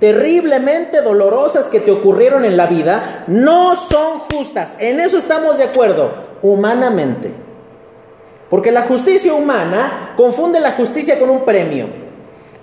[0.00, 4.76] terriblemente dolorosas que te ocurrieron en la vida no son justas.
[4.80, 7.30] En eso estamos de acuerdo, humanamente.
[8.48, 11.86] Porque la justicia humana confunde la justicia con un premio.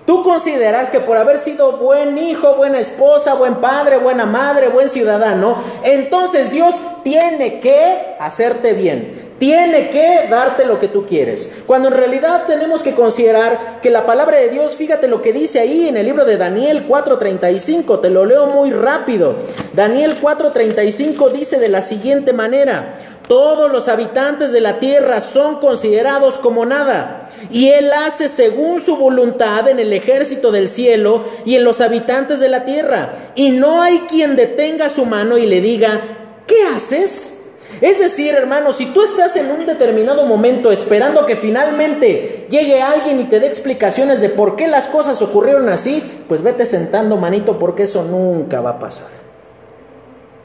[0.05, 4.89] Tú consideras que por haber sido buen hijo, buena esposa, buen padre, buena madre, buen
[4.89, 11.49] ciudadano, entonces Dios tiene que hacerte bien tiene que darte lo que tú quieres.
[11.65, 15.59] Cuando en realidad tenemos que considerar que la palabra de Dios, fíjate lo que dice
[15.59, 19.35] ahí en el libro de Daniel 4:35, te lo leo muy rápido.
[19.73, 22.97] Daniel 4:35 dice de la siguiente manera,
[23.27, 28.95] todos los habitantes de la tierra son considerados como nada, y Él hace según su
[28.95, 33.81] voluntad en el ejército del cielo y en los habitantes de la tierra, y no
[33.81, 36.01] hay quien detenga su mano y le diga,
[36.47, 37.36] ¿qué haces?
[37.81, 43.19] Es decir, hermano, si tú estás en un determinado momento esperando que finalmente llegue alguien
[43.19, 47.59] y te dé explicaciones de por qué las cosas ocurrieron así, pues vete sentando manito
[47.59, 49.07] porque eso nunca va a pasar.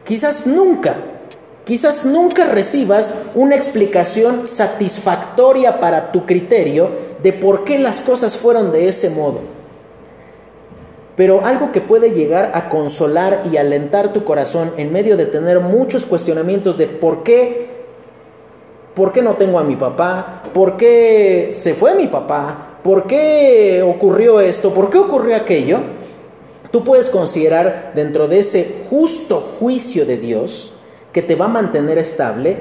[0.04, 0.96] Quizás nunca,
[1.64, 6.90] quizás nunca recibas una explicación satisfactoria para tu criterio
[7.22, 9.61] de por qué las cosas fueron de ese modo.
[11.16, 15.60] Pero algo que puede llegar a consolar y alentar tu corazón en medio de tener
[15.60, 17.66] muchos cuestionamientos de por qué,
[18.94, 23.82] por qué no tengo a mi papá, por qué se fue mi papá, por qué
[23.82, 25.80] ocurrió esto, por qué ocurrió aquello,
[26.70, 30.72] tú puedes considerar dentro de ese justo juicio de Dios
[31.12, 32.56] que te va a mantener estable,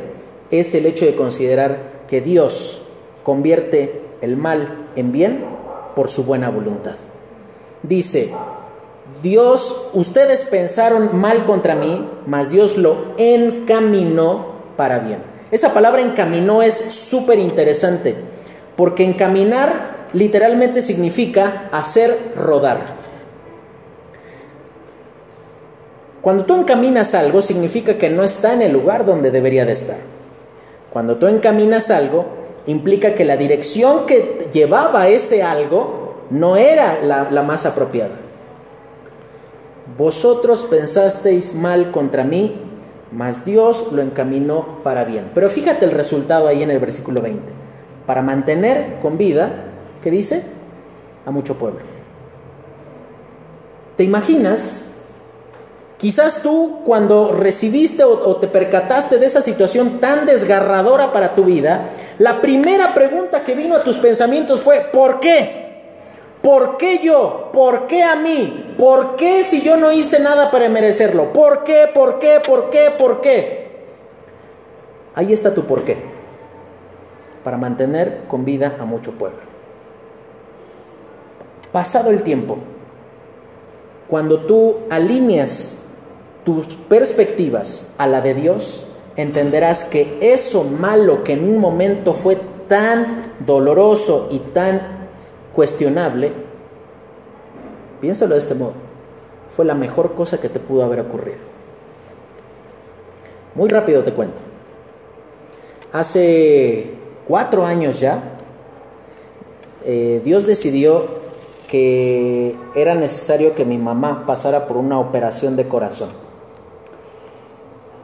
[0.52, 1.78] es el hecho de considerar
[2.10, 2.82] que Dios
[3.24, 5.46] convierte el mal en bien
[5.96, 6.96] por su buena voluntad.
[7.84, 8.32] Dice,
[9.24, 15.20] Dios, ustedes pensaron mal contra mí, mas Dios lo encaminó para bien.
[15.52, 18.16] Esa palabra encaminó es súper interesante,
[18.76, 23.02] porque encaminar literalmente significa hacer rodar.
[26.22, 29.98] Cuando tú encaminas algo significa que no está en el lugar donde debería de estar.
[30.92, 32.26] Cuando tú encaminas algo,
[32.68, 36.01] implica que la dirección que llevaba ese algo
[36.32, 38.16] no era la, más apropiada.
[39.98, 42.56] Vosotros pensasteis mal contra mí,
[43.12, 45.30] mas Dios lo encaminó para bien.
[45.36, 47.44] Pero fíjate el resultado ahí en el versículo 20.
[48.08, 49.52] Para mantener con vida,
[50.02, 50.44] ¿qué dice?
[51.26, 51.82] A mucho pueblo.
[53.98, 54.86] ¿Te imaginas?
[55.98, 61.90] Quizás tú cuando recibiste o, te percataste de esa situación tan desgarradora para tu vida,
[62.18, 65.61] la primera pregunta que vino a tus pensamientos fue, ¿por qué?
[66.42, 67.50] ¿Por qué yo?
[67.54, 68.74] ¿Por qué a mí?
[68.78, 71.32] ¿Por qué si yo no hice nada para merecerlo?
[71.34, 71.88] ¿Por qué?
[71.94, 72.42] ¿Por qué?
[72.44, 72.92] ¿Por qué?
[72.98, 73.62] ¿Por qué?
[75.14, 75.98] Ahí está tu por qué.
[77.44, 79.40] Para mantener con vida a mucho pueblo.
[81.72, 82.58] Pasado el tiempo,
[84.08, 85.78] cuando tú alineas
[86.44, 92.38] tus perspectivas a la de Dios, entenderás que eso malo que en un momento fue
[92.68, 95.01] tan doloroso y tan
[95.54, 96.32] cuestionable,
[98.00, 98.74] piénsalo de este modo,
[99.56, 101.40] fue la mejor cosa que te pudo haber ocurrido.
[103.56, 104.42] Muy rápido te cuento.
[105.92, 106.92] Hace
[107.28, 108.24] cuatro años ya,
[109.84, 111.22] eh, Dios decidió
[111.68, 116.10] que era necesario que mi mamá pasara por una operación de corazón.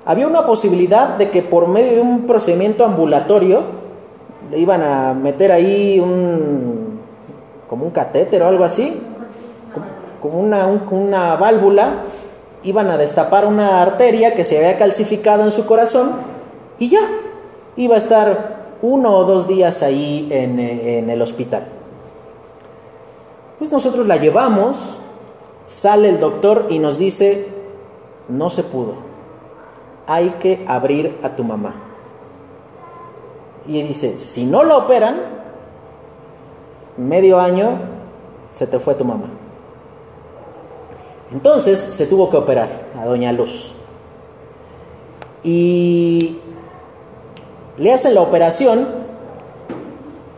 [0.05, 3.61] Había una posibilidad de que por medio de un procedimiento ambulatorio
[4.51, 6.86] le iban a meter ahí un
[7.67, 8.99] como un catéter o algo así,
[10.21, 12.03] como una, una válvula,
[12.63, 16.11] iban a destapar una arteria que se había calcificado en su corazón
[16.79, 17.01] y ya,
[17.75, 21.67] iba a estar uno o dos días ahí en, en el hospital.
[23.59, 24.97] Pues nosotros la llevamos,
[25.65, 27.47] sale el doctor y nos dice,
[28.29, 28.95] no se pudo.
[30.07, 31.75] hay que abrir a tu mamá.
[33.67, 35.36] Y dice, si no la operan,
[36.97, 37.79] medio año
[38.51, 39.29] se te fue tu mamá.
[41.31, 42.69] Entonces se tuvo que operar
[42.99, 43.73] a Doña Luz.
[45.43, 46.39] Y
[47.77, 48.87] le hacen la operación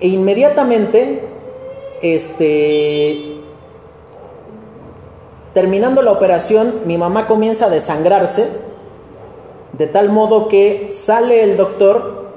[0.02, 1.28] e inmediatamente,
[2.02, 3.38] este,
[5.54, 8.50] terminando la operación, mi mamá comienza a desangrarse,
[9.74, 12.30] de tal modo que sale el doctor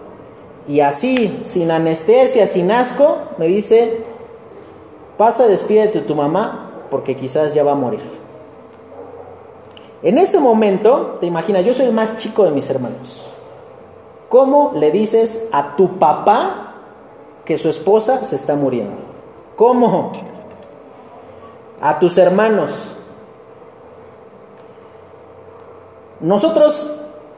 [0.68, 3.98] y así, sin anestesia, sin asco, me dice,
[5.16, 8.00] pasa, despídete de tu mamá, porque quizás ya va a morir.
[10.02, 13.28] En ese momento, te imaginas, yo soy el más chico de mis hermanos.
[14.28, 16.74] ¿Cómo le dices a tu papá
[17.44, 18.96] que su esposa se está muriendo?
[19.56, 20.10] ¿Cómo?
[21.80, 22.96] A tus hermanos.
[26.20, 26.90] Nosotros,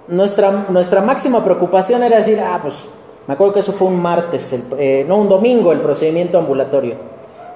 [0.09, 2.85] nuestra, nuestra máxima preocupación era decir, ah, pues
[3.27, 7.13] me acuerdo que eso fue un martes, eh, no un domingo el procedimiento ambulatorio.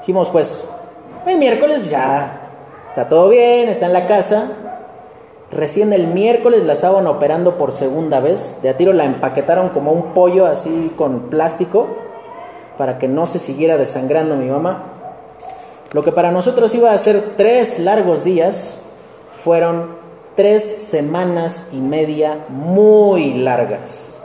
[0.09, 0.65] Dijimos, pues,
[1.27, 2.41] el miércoles ya
[2.89, 4.49] está todo bien, está en la casa,
[5.51, 8.61] Recién el miércoles la estaban operando por segunda vez.
[8.63, 11.89] De a tiro la empaquetaron como un pollo así con plástico
[12.79, 14.85] para que no se siguiera desangrando mi mamá.
[15.93, 18.81] Lo que para nosotros iba a ser tres largos días,
[19.35, 19.91] fueron
[20.37, 24.23] tres semanas y media muy largas.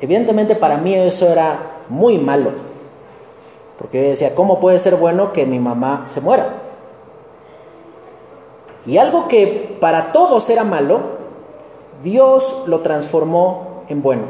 [0.00, 2.71] Evidentemente para mí eso era muy malo,
[3.82, 6.54] porque yo decía, ¿cómo puede ser bueno que mi mamá se muera?
[8.86, 11.00] Y algo que para todos era malo,
[12.04, 14.22] Dios lo transformó en bueno.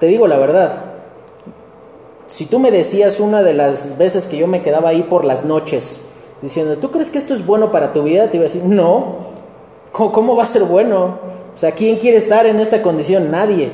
[0.00, 0.80] Te digo la verdad,
[2.30, 5.44] si tú me decías una de las veces que yo me quedaba ahí por las
[5.44, 6.04] noches,
[6.40, 8.30] diciendo, ¿tú crees que esto es bueno para tu vida?
[8.30, 9.26] Te iba a decir, no,
[9.92, 11.18] ¿cómo, va a ser bueno?
[11.54, 13.30] O sea, ¿quién quiere estar en esta condición?
[13.30, 13.72] Nadie.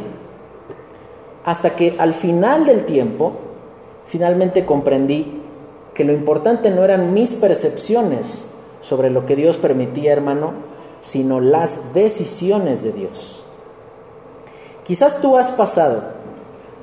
[1.45, 3.32] Hasta que al final del tiempo,
[4.07, 5.40] finalmente comprendí
[5.95, 8.49] que lo importante no eran mis percepciones
[8.80, 10.53] sobre lo que Dios permitía, hermano,
[11.01, 13.45] sino las decisiones de Dios.
[14.84, 16.03] Quizás tú has pasado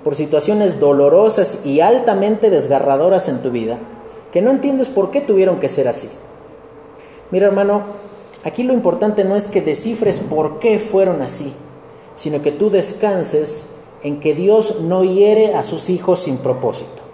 [0.04, 3.78] por situaciones dolorosas y altamente desgarradoras en tu vida
[4.32, 6.10] que no entiendes por qué tuvieron que ser así.
[7.32, 7.84] Mira, hermano,
[8.44, 11.54] aquí lo importante no es que descifres por qué fueron así,
[12.16, 13.70] sino que tú descanses
[14.04, 17.10] en que Dios no hiere a sus hijos sin propósito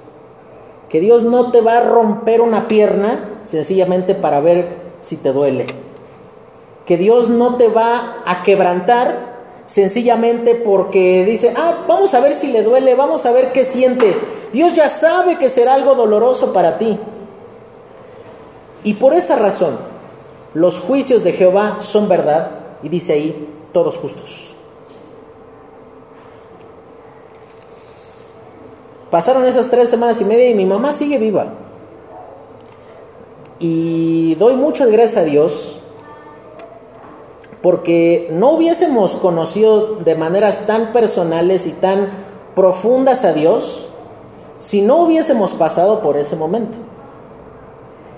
[0.96, 5.66] que Dios no te va a romper una pierna sencillamente para ver si te duele.
[6.86, 12.52] Que Dios no te va a quebrantar sencillamente porque dice, ah, vamos a ver si
[12.52, 14.16] le duele, vamos a ver qué siente.
[14.54, 16.98] Dios ya sabe que será algo doloroso para ti.
[18.86, 19.78] Y por esa razón,
[20.54, 22.52] los juicios de Jehová son verdad,
[22.84, 24.55] y dice ahí, todos justos.
[29.16, 31.46] Pasaron esas tres semanas y media y mi mamá sigue viva.
[33.60, 35.78] Y doy muchas gracias a Dios
[37.62, 42.10] porque no hubiésemos conocido de maneras tan personales y tan
[42.56, 43.88] profundas a Dios
[44.60, 46.78] si no hubiésemos pasado por ese momento.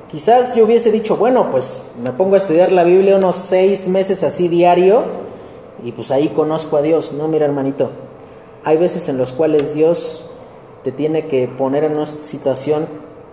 [0.09, 4.23] Quizás yo hubiese dicho, bueno, pues me pongo a estudiar la Biblia unos seis meses
[4.23, 5.03] así diario
[5.83, 7.13] y pues ahí conozco a Dios.
[7.13, 7.91] No, mira hermanito,
[8.63, 10.26] hay veces en los cuales Dios
[10.87, 12.87] te tiene que poner en una situación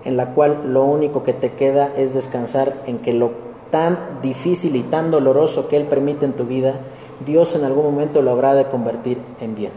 [0.05, 3.31] en la cual lo único que te queda es descansar en que lo
[3.71, 6.81] tan difícil y tan doloroso que Él permite en tu vida,
[7.25, 9.71] Dios en algún momento lo habrá de convertir en bien.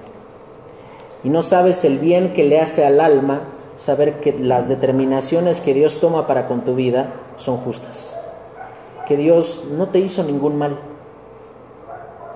[1.24, 3.42] Y no sabes el bien que le hace al alma
[3.76, 8.18] saber que las determinaciones que Dios toma para con tu vida son justas.
[9.08, 10.80] Que Dios no te hizo ningún mal.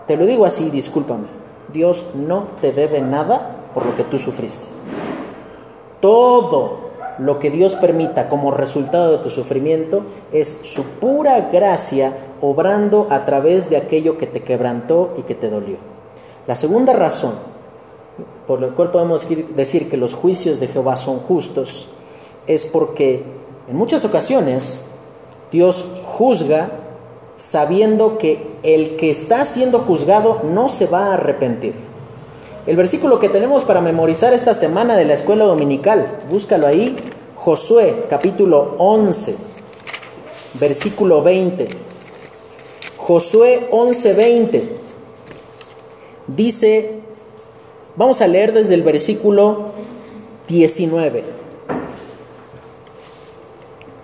[0.06, 1.26] Te lo digo así, discúlpame.
[1.74, 4.81] Dios no te debe nada por lo que tú sufriste.
[6.02, 13.08] Todo lo que Dios permita como resultado de tu sufrimiento es su pura gracia obrando
[13.10, 15.78] a través de aquello que te quebrantó y que te dolió.
[16.48, 17.34] La segunda razón
[18.48, 21.90] por la cual podemos decir que los juicios de Jehová son justos
[22.48, 23.24] es porque
[23.70, 24.86] en muchas ocasiones
[25.52, 26.72] Dios juzga
[27.38, 31.91] sabiendo que el que está siendo juzgado no se va a arrepentir.
[32.68, 36.96] El versículo que tenemos para memorizar esta semana de la escuela dominical, búscalo ahí,
[37.36, 39.36] Josué capítulo 11,
[40.60, 41.66] versículo 20.
[42.98, 44.76] Josué 11, 20.
[46.28, 47.00] Dice,
[47.96, 49.72] vamos a leer desde el versículo
[50.48, 51.24] 19.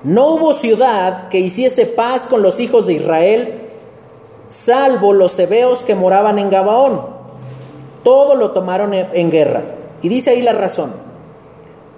[0.04, 3.62] No hubo ciudad que hiciese paz con los hijos de Israel,
[4.50, 7.17] salvo los hebeos que moraban en Gabaón.
[8.08, 9.64] Todo lo tomaron en guerra.
[10.02, 10.94] Y dice ahí la razón.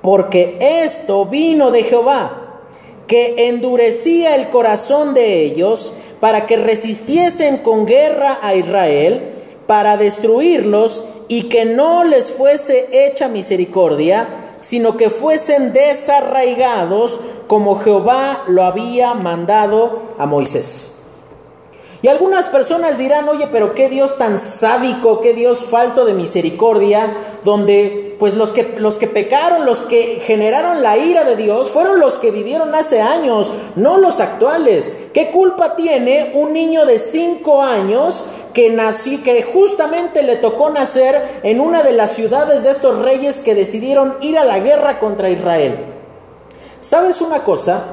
[0.02, 2.62] Porque esto vino de Jehová,
[3.06, 9.36] que endurecía el corazón de ellos para que resistiesen con guerra a Israel,
[9.68, 14.30] para destruirlos y que no les fuese hecha misericordia,
[14.62, 20.99] sino que fuesen desarraigados como Jehová lo había mandado a Moisés.
[22.02, 27.12] Y algunas personas dirán, oye, pero qué Dios tan sádico, qué Dios falto de misericordia,
[27.44, 32.00] donde pues los que, los que pecaron, los que generaron la ira de Dios, fueron
[32.00, 34.94] los que vivieron hace años, no los actuales.
[35.14, 38.24] ¿Qué culpa tiene un niño de cinco años
[38.54, 43.40] que nació, que justamente le tocó nacer en una de las ciudades de estos reyes
[43.40, 45.86] que decidieron ir a la guerra contra Israel?
[46.80, 47.84] ¿Sabes una cosa?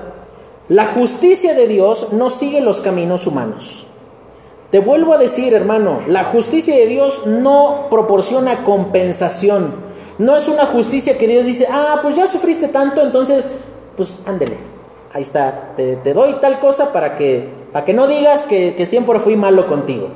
[0.68, 3.86] La justicia de Dios no sigue los caminos humanos.
[4.70, 9.74] Te vuelvo a decir, hermano, la justicia de Dios no proporciona compensación.
[10.18, 13.52] No es una justicia que Dios dice, ah, pues ya sufriste tanto, entonces,
[13.96, 14.56] pues ándele.
[15.12, 19.36] Ahí está, te, doy tal cosa para que, para que no digas que, siempre fui
[19.36, 20.08] malo contigo.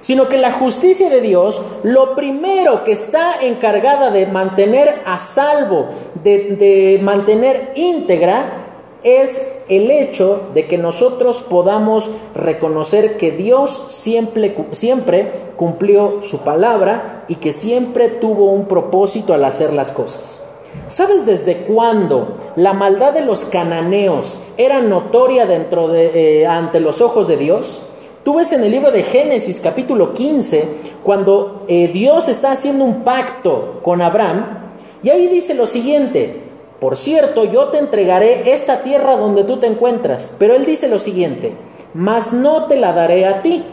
[0.00, 5.88] Sino que la justicia de Dios, lo primero que está encargada de mantener a salvo,
[6.22, 8.67] de, de mantener íntegra,
[9.02, 17.24] es el hecho de que nosotros podamos reconocer que Dios siempre, siempre cumplió su palabra
[17.28, 20.42] y que siempre tuvo un propósito al hacer las cosas.
[20.88, 27.00] ¿Sabes desde cuándo la maldad de los cananeos era notoria dentro de, eh, ante los
[27.00, 27.82] ojos de Dios?
[28.24, 30.64] Tú ves en el libro de Génesis capítulo 15,
[31.02, 34.70] cuando eh, Dios está haciendo un pacto con Abraham,
[35.02, 36.47] y ahí dice lo siguiente,
[36.80, 40.30] por cierto, yo te entregaré esta tierra donde tú te encuentras.
[40.38, 41.56] Pero él dice lo siguiente,
[41.92, 43.64] mas no te la daré a ti,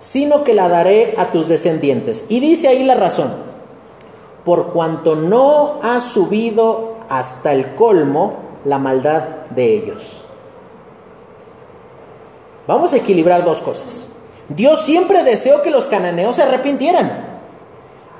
[0.00, 2.24] sino que la daré a tus descendientes.
[2.28, 3.32] Y dice ahí la razón,
[4.44, 8.34] por cuanto no ha subido hasta el colmo
[8.64, 10.24] la maldad de ellos.
[12.66, 14.08] Vamos a equilibrar dos cosas.
[14.48, 17.30] Dios siempre deseó que los cananeos se arrepintieran.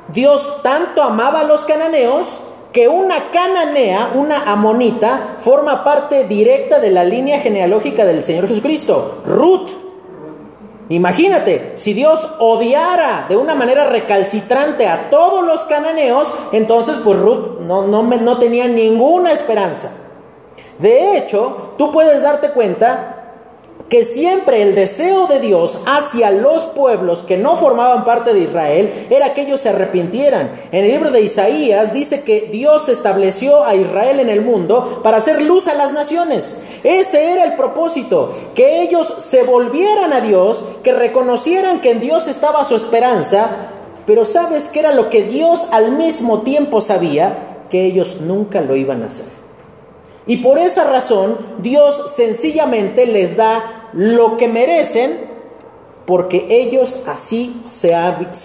[0.08, 2.38] Dios tanto amaba a los cananeos
[2.72, 9.22] que una cananea, una amonita, forma parte directa de la línea genealógica del Señor Jesucristo.
[9.26, 9.68] Ruth.
[10.88, 17.60] Imagínate, si Dios odiara de una manera recalcitrante a todos los cananeos, entonces pues Ruth
[17.60, 19.92] no, no, no tenía ninguna esperanza.
[20.78, 23.21] De hecho, tú puedes darte cuenta
[23.92, 29.06] que siempre el deseo de Dios hacia los pueblos que no formaban parte de Israel
[29.10, 30.50] era que ellos se arrepintieran.
[30.72, 35.18] En el libro de Isaías dice que Dios estableció a Israel en el mundo para
[35.18, 36.58] hacer luz a las naciones.
[36.84, 42.28] Ese era el propósito, que ellos se volvieran a Dios, que reconocieran que en Dios
[42.28, 43.68] estaba su esperanza,
[44.06, 47.58] pero ¿sabes qué era lo que Dios al mismo tiempo sabía?
[47.68, 49.26] Que ellos nunca lo iban a hacer.
[50.26, 55.32] Y por esa razón Dios sencillamente les da lo que merecen
[56.06, 57.94] porque ellos así se,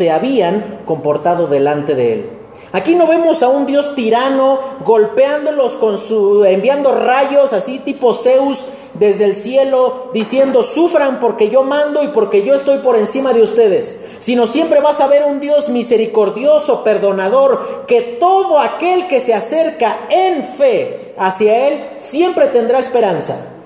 [0.09, 2.29] habían comportado delante de él.
[2.73, 8.65] Aquí no vemos a un Dios tirano golpeándolos con su enviando rayos así tipo Zeus
[8.93, 13.41] desde el cielo diciendo sufran porque yo mando y porque yo estoy por encima de
[13.41, 19.33] ustedes, sino siempre vas a ver un Dios misericordioso, perdonador, que todo aquel que se
[19.33, 23.56] acerca en fe hacia él siempre tendrá esperanza.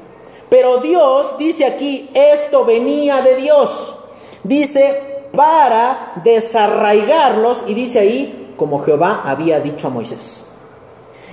[0.51, 3.95] Pero Dios dice aquí, esto venía de Dios.
[4.43, 10.43] Dice, para desarraigarlos, y dice ahí, como Jehová había dicho a Moisés.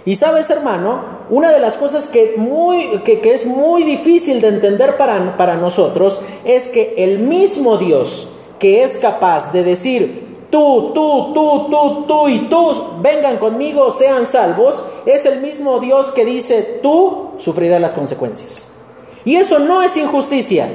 [0.05, 4.97] Y sabes, hermano, una de las cosas que, muy, que, es muy difícil de entender
[4.97, 8.29] para, para nosotros es que el mismo Dios
[8.61, 14.27] que es capaz de decir, tú, tú, tú, tú, tú y tú vengan conmigo, sean
[14.27, 18.78] salvos, es el mismo Dios que dice, tú sufrirás las consecuencias.
[19.25, 20.69] Y eso no es injusticia.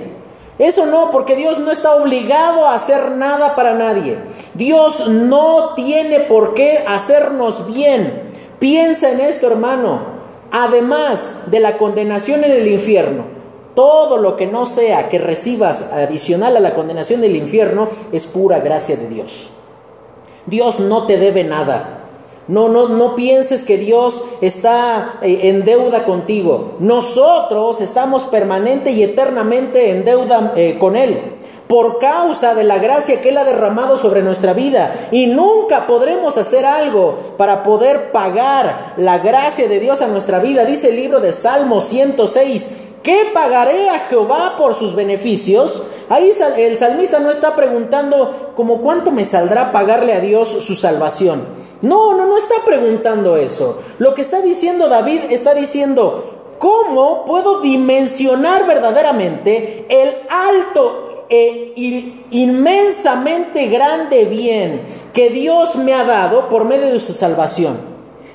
[0.59, 4.19] Eso no, porque Dios no está obligado a hacer nada para nadie.
[4.53, 8.31] Dios no tiene por qué hacernos bien.
[8.59, 10.13] Piensa en esto, hermano.
[10.51, 13.25] Además de la condenación en el infierno,
[13.75, 18.59] todo lo que no sea que recibas adicional a la condenación del infierno es pura
[18.59, 19.49] gracia de Dios.
[20.45, 22.02] Dios no te debe nada.
[22.47, 26.73] No, no, no pienses que Dios está eh, en deuda contigo.
[26.79, 31.39] Nosotros estamos permanente y eternamente en deuda eh, con Él.
[31.67, 34.93] por causa de la gracia que Él ha derramado sobre nuestra vida.
[35.11, 40.65] Y nunca podremos hacer algo para poder pagar la gracia de Dios a nuestra vida.
[40.65, 42.71] Dice el libro de Salmo 106,
[43.01, 45.83] ¿qué pagaré a Jehová por sus beneficios?
[46.09, 51.62] Ahí el salmista no está preguntando como cuánto me saldrá pagarle a Dios su salvación.
[51.83, 53.79] No, no, no está preguntando eso.
[53.99, 61.73] Lo que está diciendo David está diciendo, ¿Cómo puedo dimensionar verdaderamente el alto e
[62.31, 67.75] inmensamente grande bien que Dios me ha dado por medio de su salvación?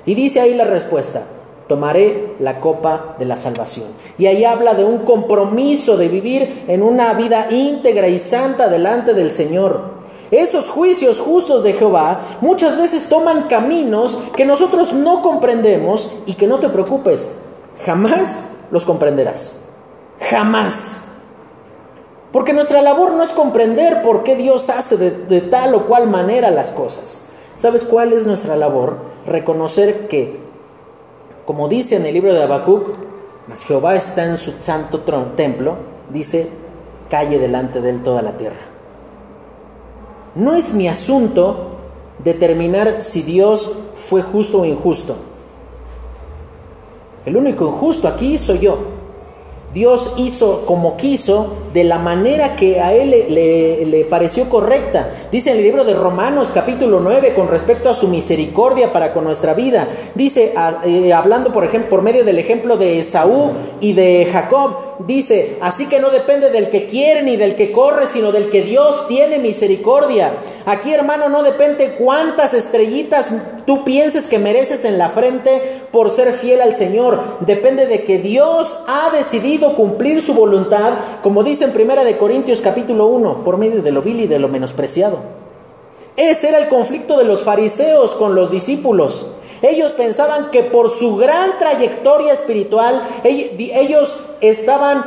[0.04, 1.22] Y dice ahí la respuesta,
[1.68, 3.86] tomaré la copa de la salvación.
[4.18, 9.14] Y ahí habla de un compromiso de vivir en una vida íntegra y santa delante
[9.14, 9.97] del Señor.
[10.30, 16.46] Esos juicios justos de Jehová muchas veces toman caminos que nosotros no comprendemos y que
[16.46, 17.30] no te preocupes,
[17.84, 19.56] jamás los comprenderás.
[20.20, 21.02] Jamás.
[22.32, 26.50] Porque nuestra labor no es comprender por qué Dios hace de, tal o cual manera
[26.50, 27.22] las cosas.
[27.56, 28.98] ¿Sabes cuál es nuestra labor?
[29.26, 30.38] Reconocer que,
[31.46, 32.90] como dice en el libro de Habacuc,
[33.48, 35.00] mas Jehová está en su santo
[35.34, 35.76] templo,
[36.10, 36.50] dice,
[37.08, 38.67] calle delante de él toda la tierra.
[40.34, 41.78] No es mi asunto
[42.24, 45.16] determinar si Dios fue justo o injusto.
[47.24, 48.97] El único injusto aquí soy yo.
[49.74, 55.10] Dios hizo como quiso, de la manera que a él le, pareció correcta.
[55.30, 59.24] Dice en el libro de Romanos capítulo 9 con respecto a su misericordia para con
[59.24, 59.86] nuestra vida.
[60.14, 60.54] Dice,
[60.84, 65.86] eh, hablando por ejemplo, por medio del ejemplo de Esaú y de Jacob, dice, así
[65.86, 69.38] que no depende del que quiere ni del que corre, sino del que Dios tiene
[69.38, 70.32] misericordia.
[70.64, 73.30] Aquí hermano no depende cuántas estrellitas
[73.66, 77.20] tú pienses que mereces en la frente por ser fiel al Señor.
[77.40, 82.60] Depende de que Dios ha decidido cumplir su voluntad, como dice en Primera de Corintios
[82.60, 85.18] capítulo 1, por medio de lo vil y de lo menospreciado.
[86.16, 89.26] Ese era el conflicto de los fariseos con los discípulos.
[89.62, 95.04] Ellos pensaban que por su gran trayectoria espiritual, ellos estaban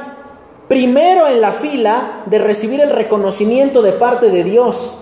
[0.68, 4.94] primero en la fila de recibir el reconocimiento de parte de Dios.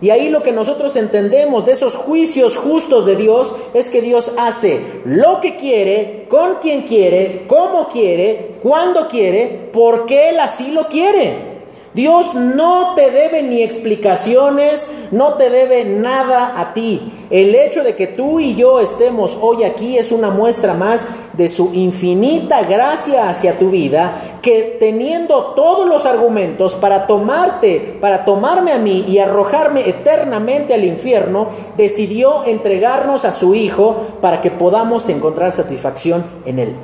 [0.00, 4.32] Y ahí lo que nosotros entendemos de esos juicios justos de Dios es que Dios
[4.38, 10.88] hace lo que quiere, con quien quiere, cómo quiere, cuando quiere, porque Él así lo
[10.88, 11.49] quiere.
[11.92, 17.12] Dios no te debe ni explicaciones, no te debe nada a ti.
[17.30, 21.48] El hecho de que tú y yo estemos hoy aquí es una muestra más de
[21.48, 28.70] su infinita gracia hacia tu vida, que teniendo todos los argumentos para tomarte, para tomarme
[28.70, 35.08] a mí y arrojarme eternamente al infierno, decidió entregarnos a su Hijo para que podamos
[35.08, 36.76] encontrar satisfacción en Él.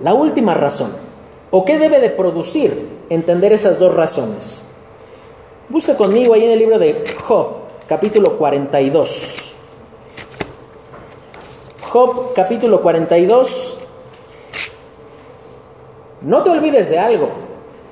[0.00, 0.92] La última razón,
[1.50, 4.62] o qué debe de producir entender esas dos razones.
[5.68, 7.48] Busca conmigo ahí en el libro de Job,
[7.88, 9.54] capítulo 42.
[11.90, 13.78] Job, capítulo 42.
[16.22, 17.30] No te olvides de algo.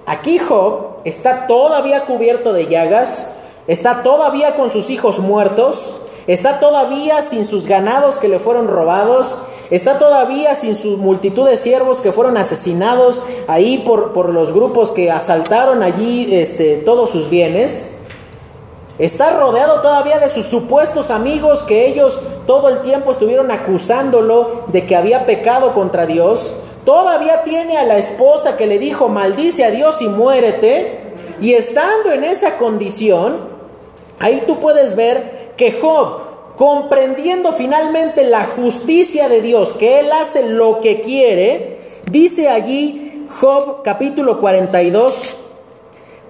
[0.06, 3.30] Aquí Job está todavía cubierto de llagas,
[3.66, 5.94] está todavía con sus hijos muertos,
[6.26, 9.38] está todavía sin sus ganados que le fueron robados,
[9.70, 14.90] Está todavía sin su multitud de siervos que fueron asesinados ahí por, por los grupos
[14.90, 17.88] que asaltaron allí este, todos sus bienes.
[18.98, 24.86] Está rodeado todavía de sus supuestos amigos que ellos todo el tiempo estuvieron acusándolo de
[24.86, 26.54] que había pecado contra Dios.
[26.84, 31.00] Todavía tiene a la esposa que le dijo, maldice a Dios y muérete.
[31.40, 33.48] Y estando en esa condición,
[34.20, 36.20] ahí tú puedes ver que Job
[36.56, 41.78] comprendiendo finalmente la justicia de Dios, que Él hace lo que quiere,
[42.10, 45.36] dice allí Job capítulo 42,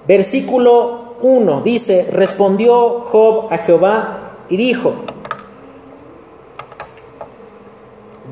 [0.07, 4.95] versículo 1, dice, respondió Job a Jehová y dijo,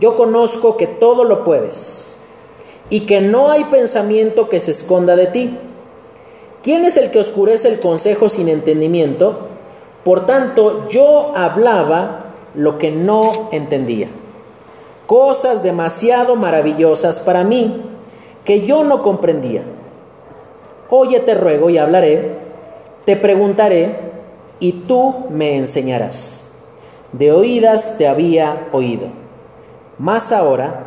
[0.00, 2.16] yo conozco que todo lo puedes
[2.90, 5.56] y que no hay pensamiento que se esconda de ti.
[6.62, 9.48] ¿Quién es el que oscurece el consejo sin entendimiento?
[10.04, 14.08] Por tanto, yo hablaba lo que no entendía.
[15.06, 17.82] Cosas demasiado maravillosas para mí
[18.44, 19.62] que yo no comprendía.
[20.90, 22.36] Oye, te ruego y hablaré,
[23.04, 23.96] te preguntaré
[24.58, 26.44] y tú me enseñarás.
[27.12, 29.08] De oídas te había oído,
[29.98, 30.84] mas ahora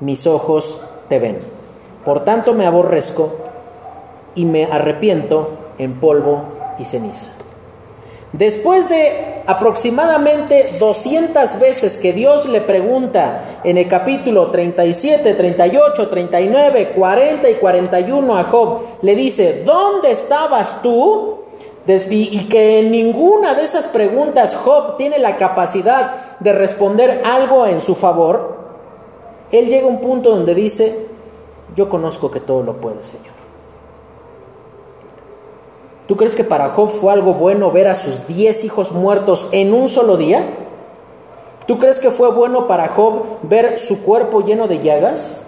[0.00, 1.38] mis ojos te ven.
[2.04, 3.32] Por tanto me aborrezco
[4.34, 6.44] y me arrepiento en polvo
[6.78, 7.35] y ceniza.
[8.38, 16.92] Después de aproximadamente 200 veces que Dios le pregunta en el capítulo 37, 38, 39,
[16.94, 21.38] 40 y 41 a Job, le dice, ¿dónde estabas tú?
[21.86, 27.80] Y que en ninguna de esas preguntas Job tiene la capacidad de responder algo en
[27.80, 28.56] su favor,
[29.50, 31.06] él llega a un punto donde dice,
[31.74, 33.45] yo conozco que todo lo puede, Señor.
[36.06, 39.74] ¿Tú crees que para Job fue algo bueno ver a sus diez hijos muertos en
[39.74, 40.44] un solo día?
[41.66, 45.40] ¿Tú crees que fue bueno para Job ver su cuerpo lleno de llagas?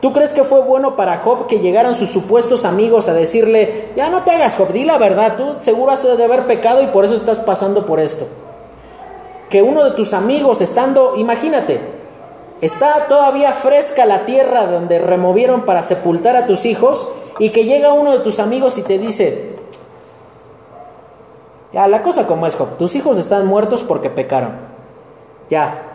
[0.00, 4.10] ¿Tú crees que fue bueno para Job que llegaran sus supuestos amigos a decirle, ya
[4.10, 7.04] no te hagas Job, di la verdad, tú seguro has de haber pecado y por
[7.04, 8.26] eso estás pasando por esto?
[9.48, 11.80] Que uno de tus amigos estando, imagínate,
[12.60, 17.08] está todavía fresca la tierra donde removieron para sepultar a tus hijos
[17.38, 19.59] y que llega uno de tus amigos y te dice,
[21.72, 24.52] ya, la cosa como es Job, tus hijos están muertos porque pecaron.
[25.48, 25.90] Ya,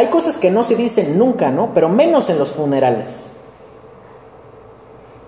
[0.00, 1.74] Hay cosas que no se dicen nunca, ¿no?
[1.74, 3.32] Pero menos en los funerales.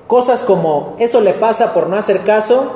[0.07, 2.73] Cosas como, eso le pasa por no hacer caso.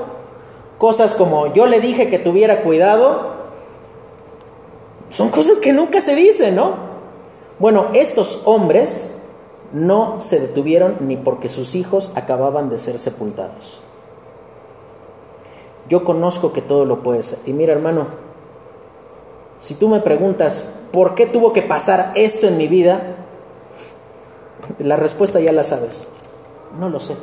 [0.78, 3.36] Cosas como, yo le dije que tuviera cuidado.
[5.10, 6.74] Son cosas que nunca se dicen, ¿no?
[7.58, 9.15] Bueno, estos hombres
[9.72, 13.80] no se detuvieron ni porque sus hijos acababan de ser sepultados.
[15.88, 17.38] Yo conozco que todo lo puede ser.
[17.46, 18.06] Y mira, hermano,
[19.58, 23.16] si tú me preguntas, ¿por qué tuvo que pasar esto en mi vida?
[24.78, 26.08] La respuesta ya la sabes.
[26.78, 27.16] No lo sé.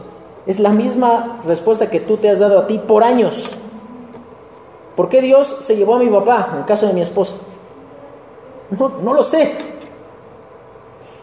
[0.45, 3.51] Es la misma respuesta que tú te has dado a ti por años.
[4.95, 7.37] ¿Por qué Dios se llevó a mi papá, en el caso de mi esposa?
[8.69, 9.53] No, no lo sé.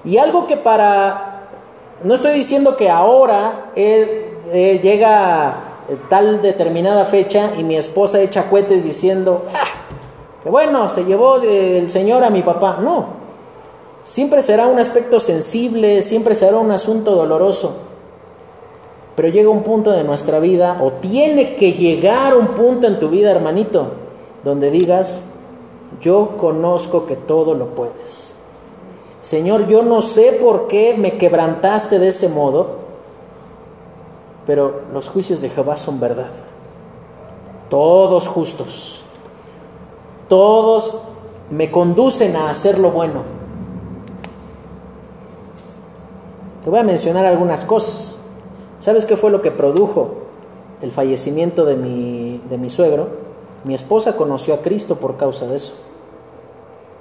[0.05, 1.49] Y algo que para...
[2.03, 5.55] No estoy diciendo que ahora llega
[6.09, 9.65] tal determinada fecha y mi esposa echa cohetes diciendo, ah,
[10.43, 12.79] que bueno, se llevó del Señor a mi papá.
[12.81, 13.07] No,
[14.05, 17.75] siempre será un aspecto sensible, siempre será un asunto doloroso.
[19.17, 23.11] Pero llega un punto de nuestra vida, o tiene que llegar un punto en tu
[23.11, 23.89] vida, hermanito,
[24.45, 25.27] donde digas,
[26.01, 28.37] yo conozco que todo lo puedes.
[29.21, 32.79] Señor, yo no sé por qué me quebrantaste de ese modo,
[34.47, 36.31] pero los juicios de Jehová son verdad,
[37.69, 39.01] todos justos
[40.31, 40.99] todos
[41.51, 43.23] me conducen a hacer lo bueno.
[46.63, 48.17] Te voy a mencionar algunas cosas.
[48.79, 50.13] ¿Sabes qué fue lo que produjo
[50.83, 53.09] el fallecimiento de mi, de mi suegro?
[53.65, 55.75] Mi esposa conoció a Cristo por causa de eso.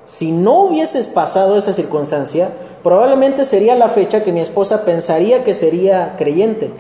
[0.10, 2.50] Si no hubieses pasado esa circunstancia,
[2.82, 6.72] probablemente sería la fecha que mi esposa pensaría que sería creyente.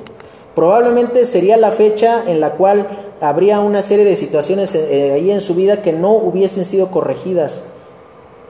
[0.56, 2.88] Probablemente sería la fecha en la cual
[3.22, 7.62] habría una serie de situaciones eh, ahí en su vida que no hubiesen sido corregidas.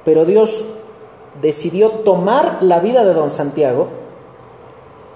[0.05, 0.63] Pero Dios
[1.41, 3.89] decidió tomar la vida de don Santiago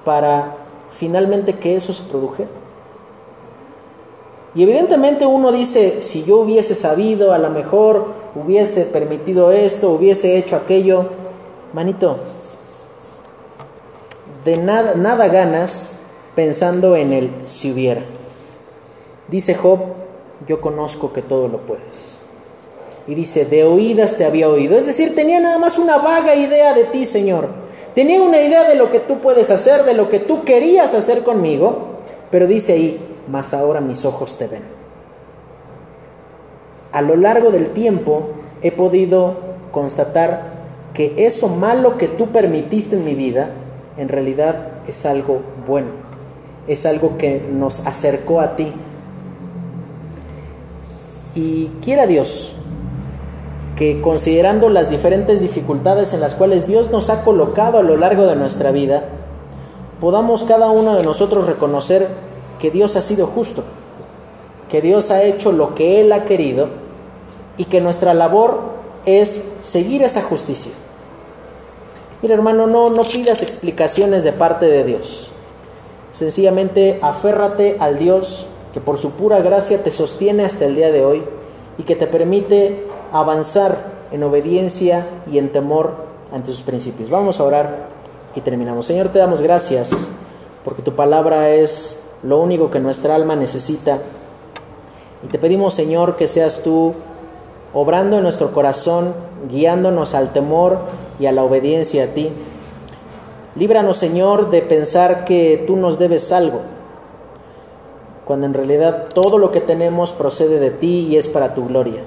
[0.03, 0.57] para
[0.89, 2.49] finalmente que eso se produjera.
[4.55, 10.37] Y evidentemente uno dice, si yo hubiese sabido, a lo mejor hubiese permitido esto, hubiese
[10.37, 11.07] hecho aquello,
[11.73, 12.17] manito,
[14.45, 15.95] de nada, nada ganas
[16.35, 18.03] pensando en el si hubiera.
[19.27, 19.79] Dice Job,
[20.47, 22.19] yo conozco que todo lo puedes.
[23.07, 24.77] Y dice, de oídas te había oído.
[24.77, 27.49] Es decir, tenía nada más una vaga idea de ti, Señor.
[27.95, 31.23] Tenía una idea de lo que tú puedes hacer, de lo que tú querías hacer
[31.23, 31.97] conmigo.
[32.31, 34.63] Pero dice ahí, mas ahora mis ojos te ven.
[36.91, 38.29] A lo largo del tiempo
[38.61, 39.35] he podido
[39.71, 40.53] constatar
[40.93, 43.49] que eso malo que tú permitiste en mi vida,
[43.97, 45.89] en realidad es algo bueno.
[46.67, 48.71] Es algo que nos acercó a ti,
[51.35, 52.55] y quiera Dios
[53.75, 58.27] que considerando las diferentes dificultades en las cuales Dios nos ha colocado a lo largo
[58.27, 59.05] de nuestra vida,
[59.99, 62.07] podamos cada uno de nosotros reconocer
[62.63, 63.61] que Dios ha sido justo,
[64.69, 66.69] que Dios ha hecho lo que Él ha querido
[67.57, 68.61] y que nuestra labor
[69.05, 70.71] es seguir esa justicia.
[72.21, 75.29] Mira hermano, no, no pidas explicaciones de parte de Dios.
[76.13, 81.03] Sencillamente aférrate al Dios que por su pura gracia te sostiene hasta el día de
[81.03, 81.23] hoy
[81.77, 83.77] y que te permite avanzar
[84.13, 85.95] en obediencia y en temor
[86.31, 87.09] ante sus principios.
[87.09, 87.89] Vamos a orar
[88.35, 88.85] y terminamos.
[88.85, 90.07] Señor, te damos gracias
[90.63, 93.99] porque tu palabra es lo único que nuestra alma necesita.
[95.23, 96.93] Y te pedimos, Señor, que seas tú
[97.73, 99.13] obrando en nuestro corazón,
[99.49, 100.79] guiándonos al temor
[101.19, 102.29] y a la obediencia a ti.
[103.55, 106.61] Líbranos, Señor, de pensar que tú nos debes algo
[108.25, 112.01] cuando en realidad todo lo que tenemos procede de ti y es para tu gloria.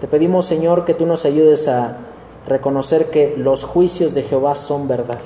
[0.00, 1.96] Te pedimos, Señor, que tú nos ayudes a
[2.46, 5.20] reconocer que los juicios de Jehová son verdad,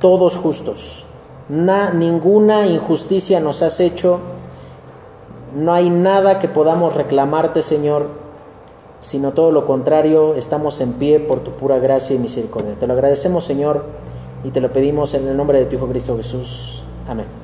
[0.00, 1.06] todos justos.
[1.48, 4.20] Ninguna injusticia nos has hecho,
[5.54, 8.08] no hay nada que podamos reclamarte, Señor,
[9.00, 12.74] sino todo lo contrario, estamos en pie por tu pura gracia y misericordia.
[12.78, 13.84] Te lo agradecemos, Señor,
[14.42, 16.82] y te lo pedimos en el nombre de tu Hijo Cristo Jesús.
[17.06, 17.43] Amén.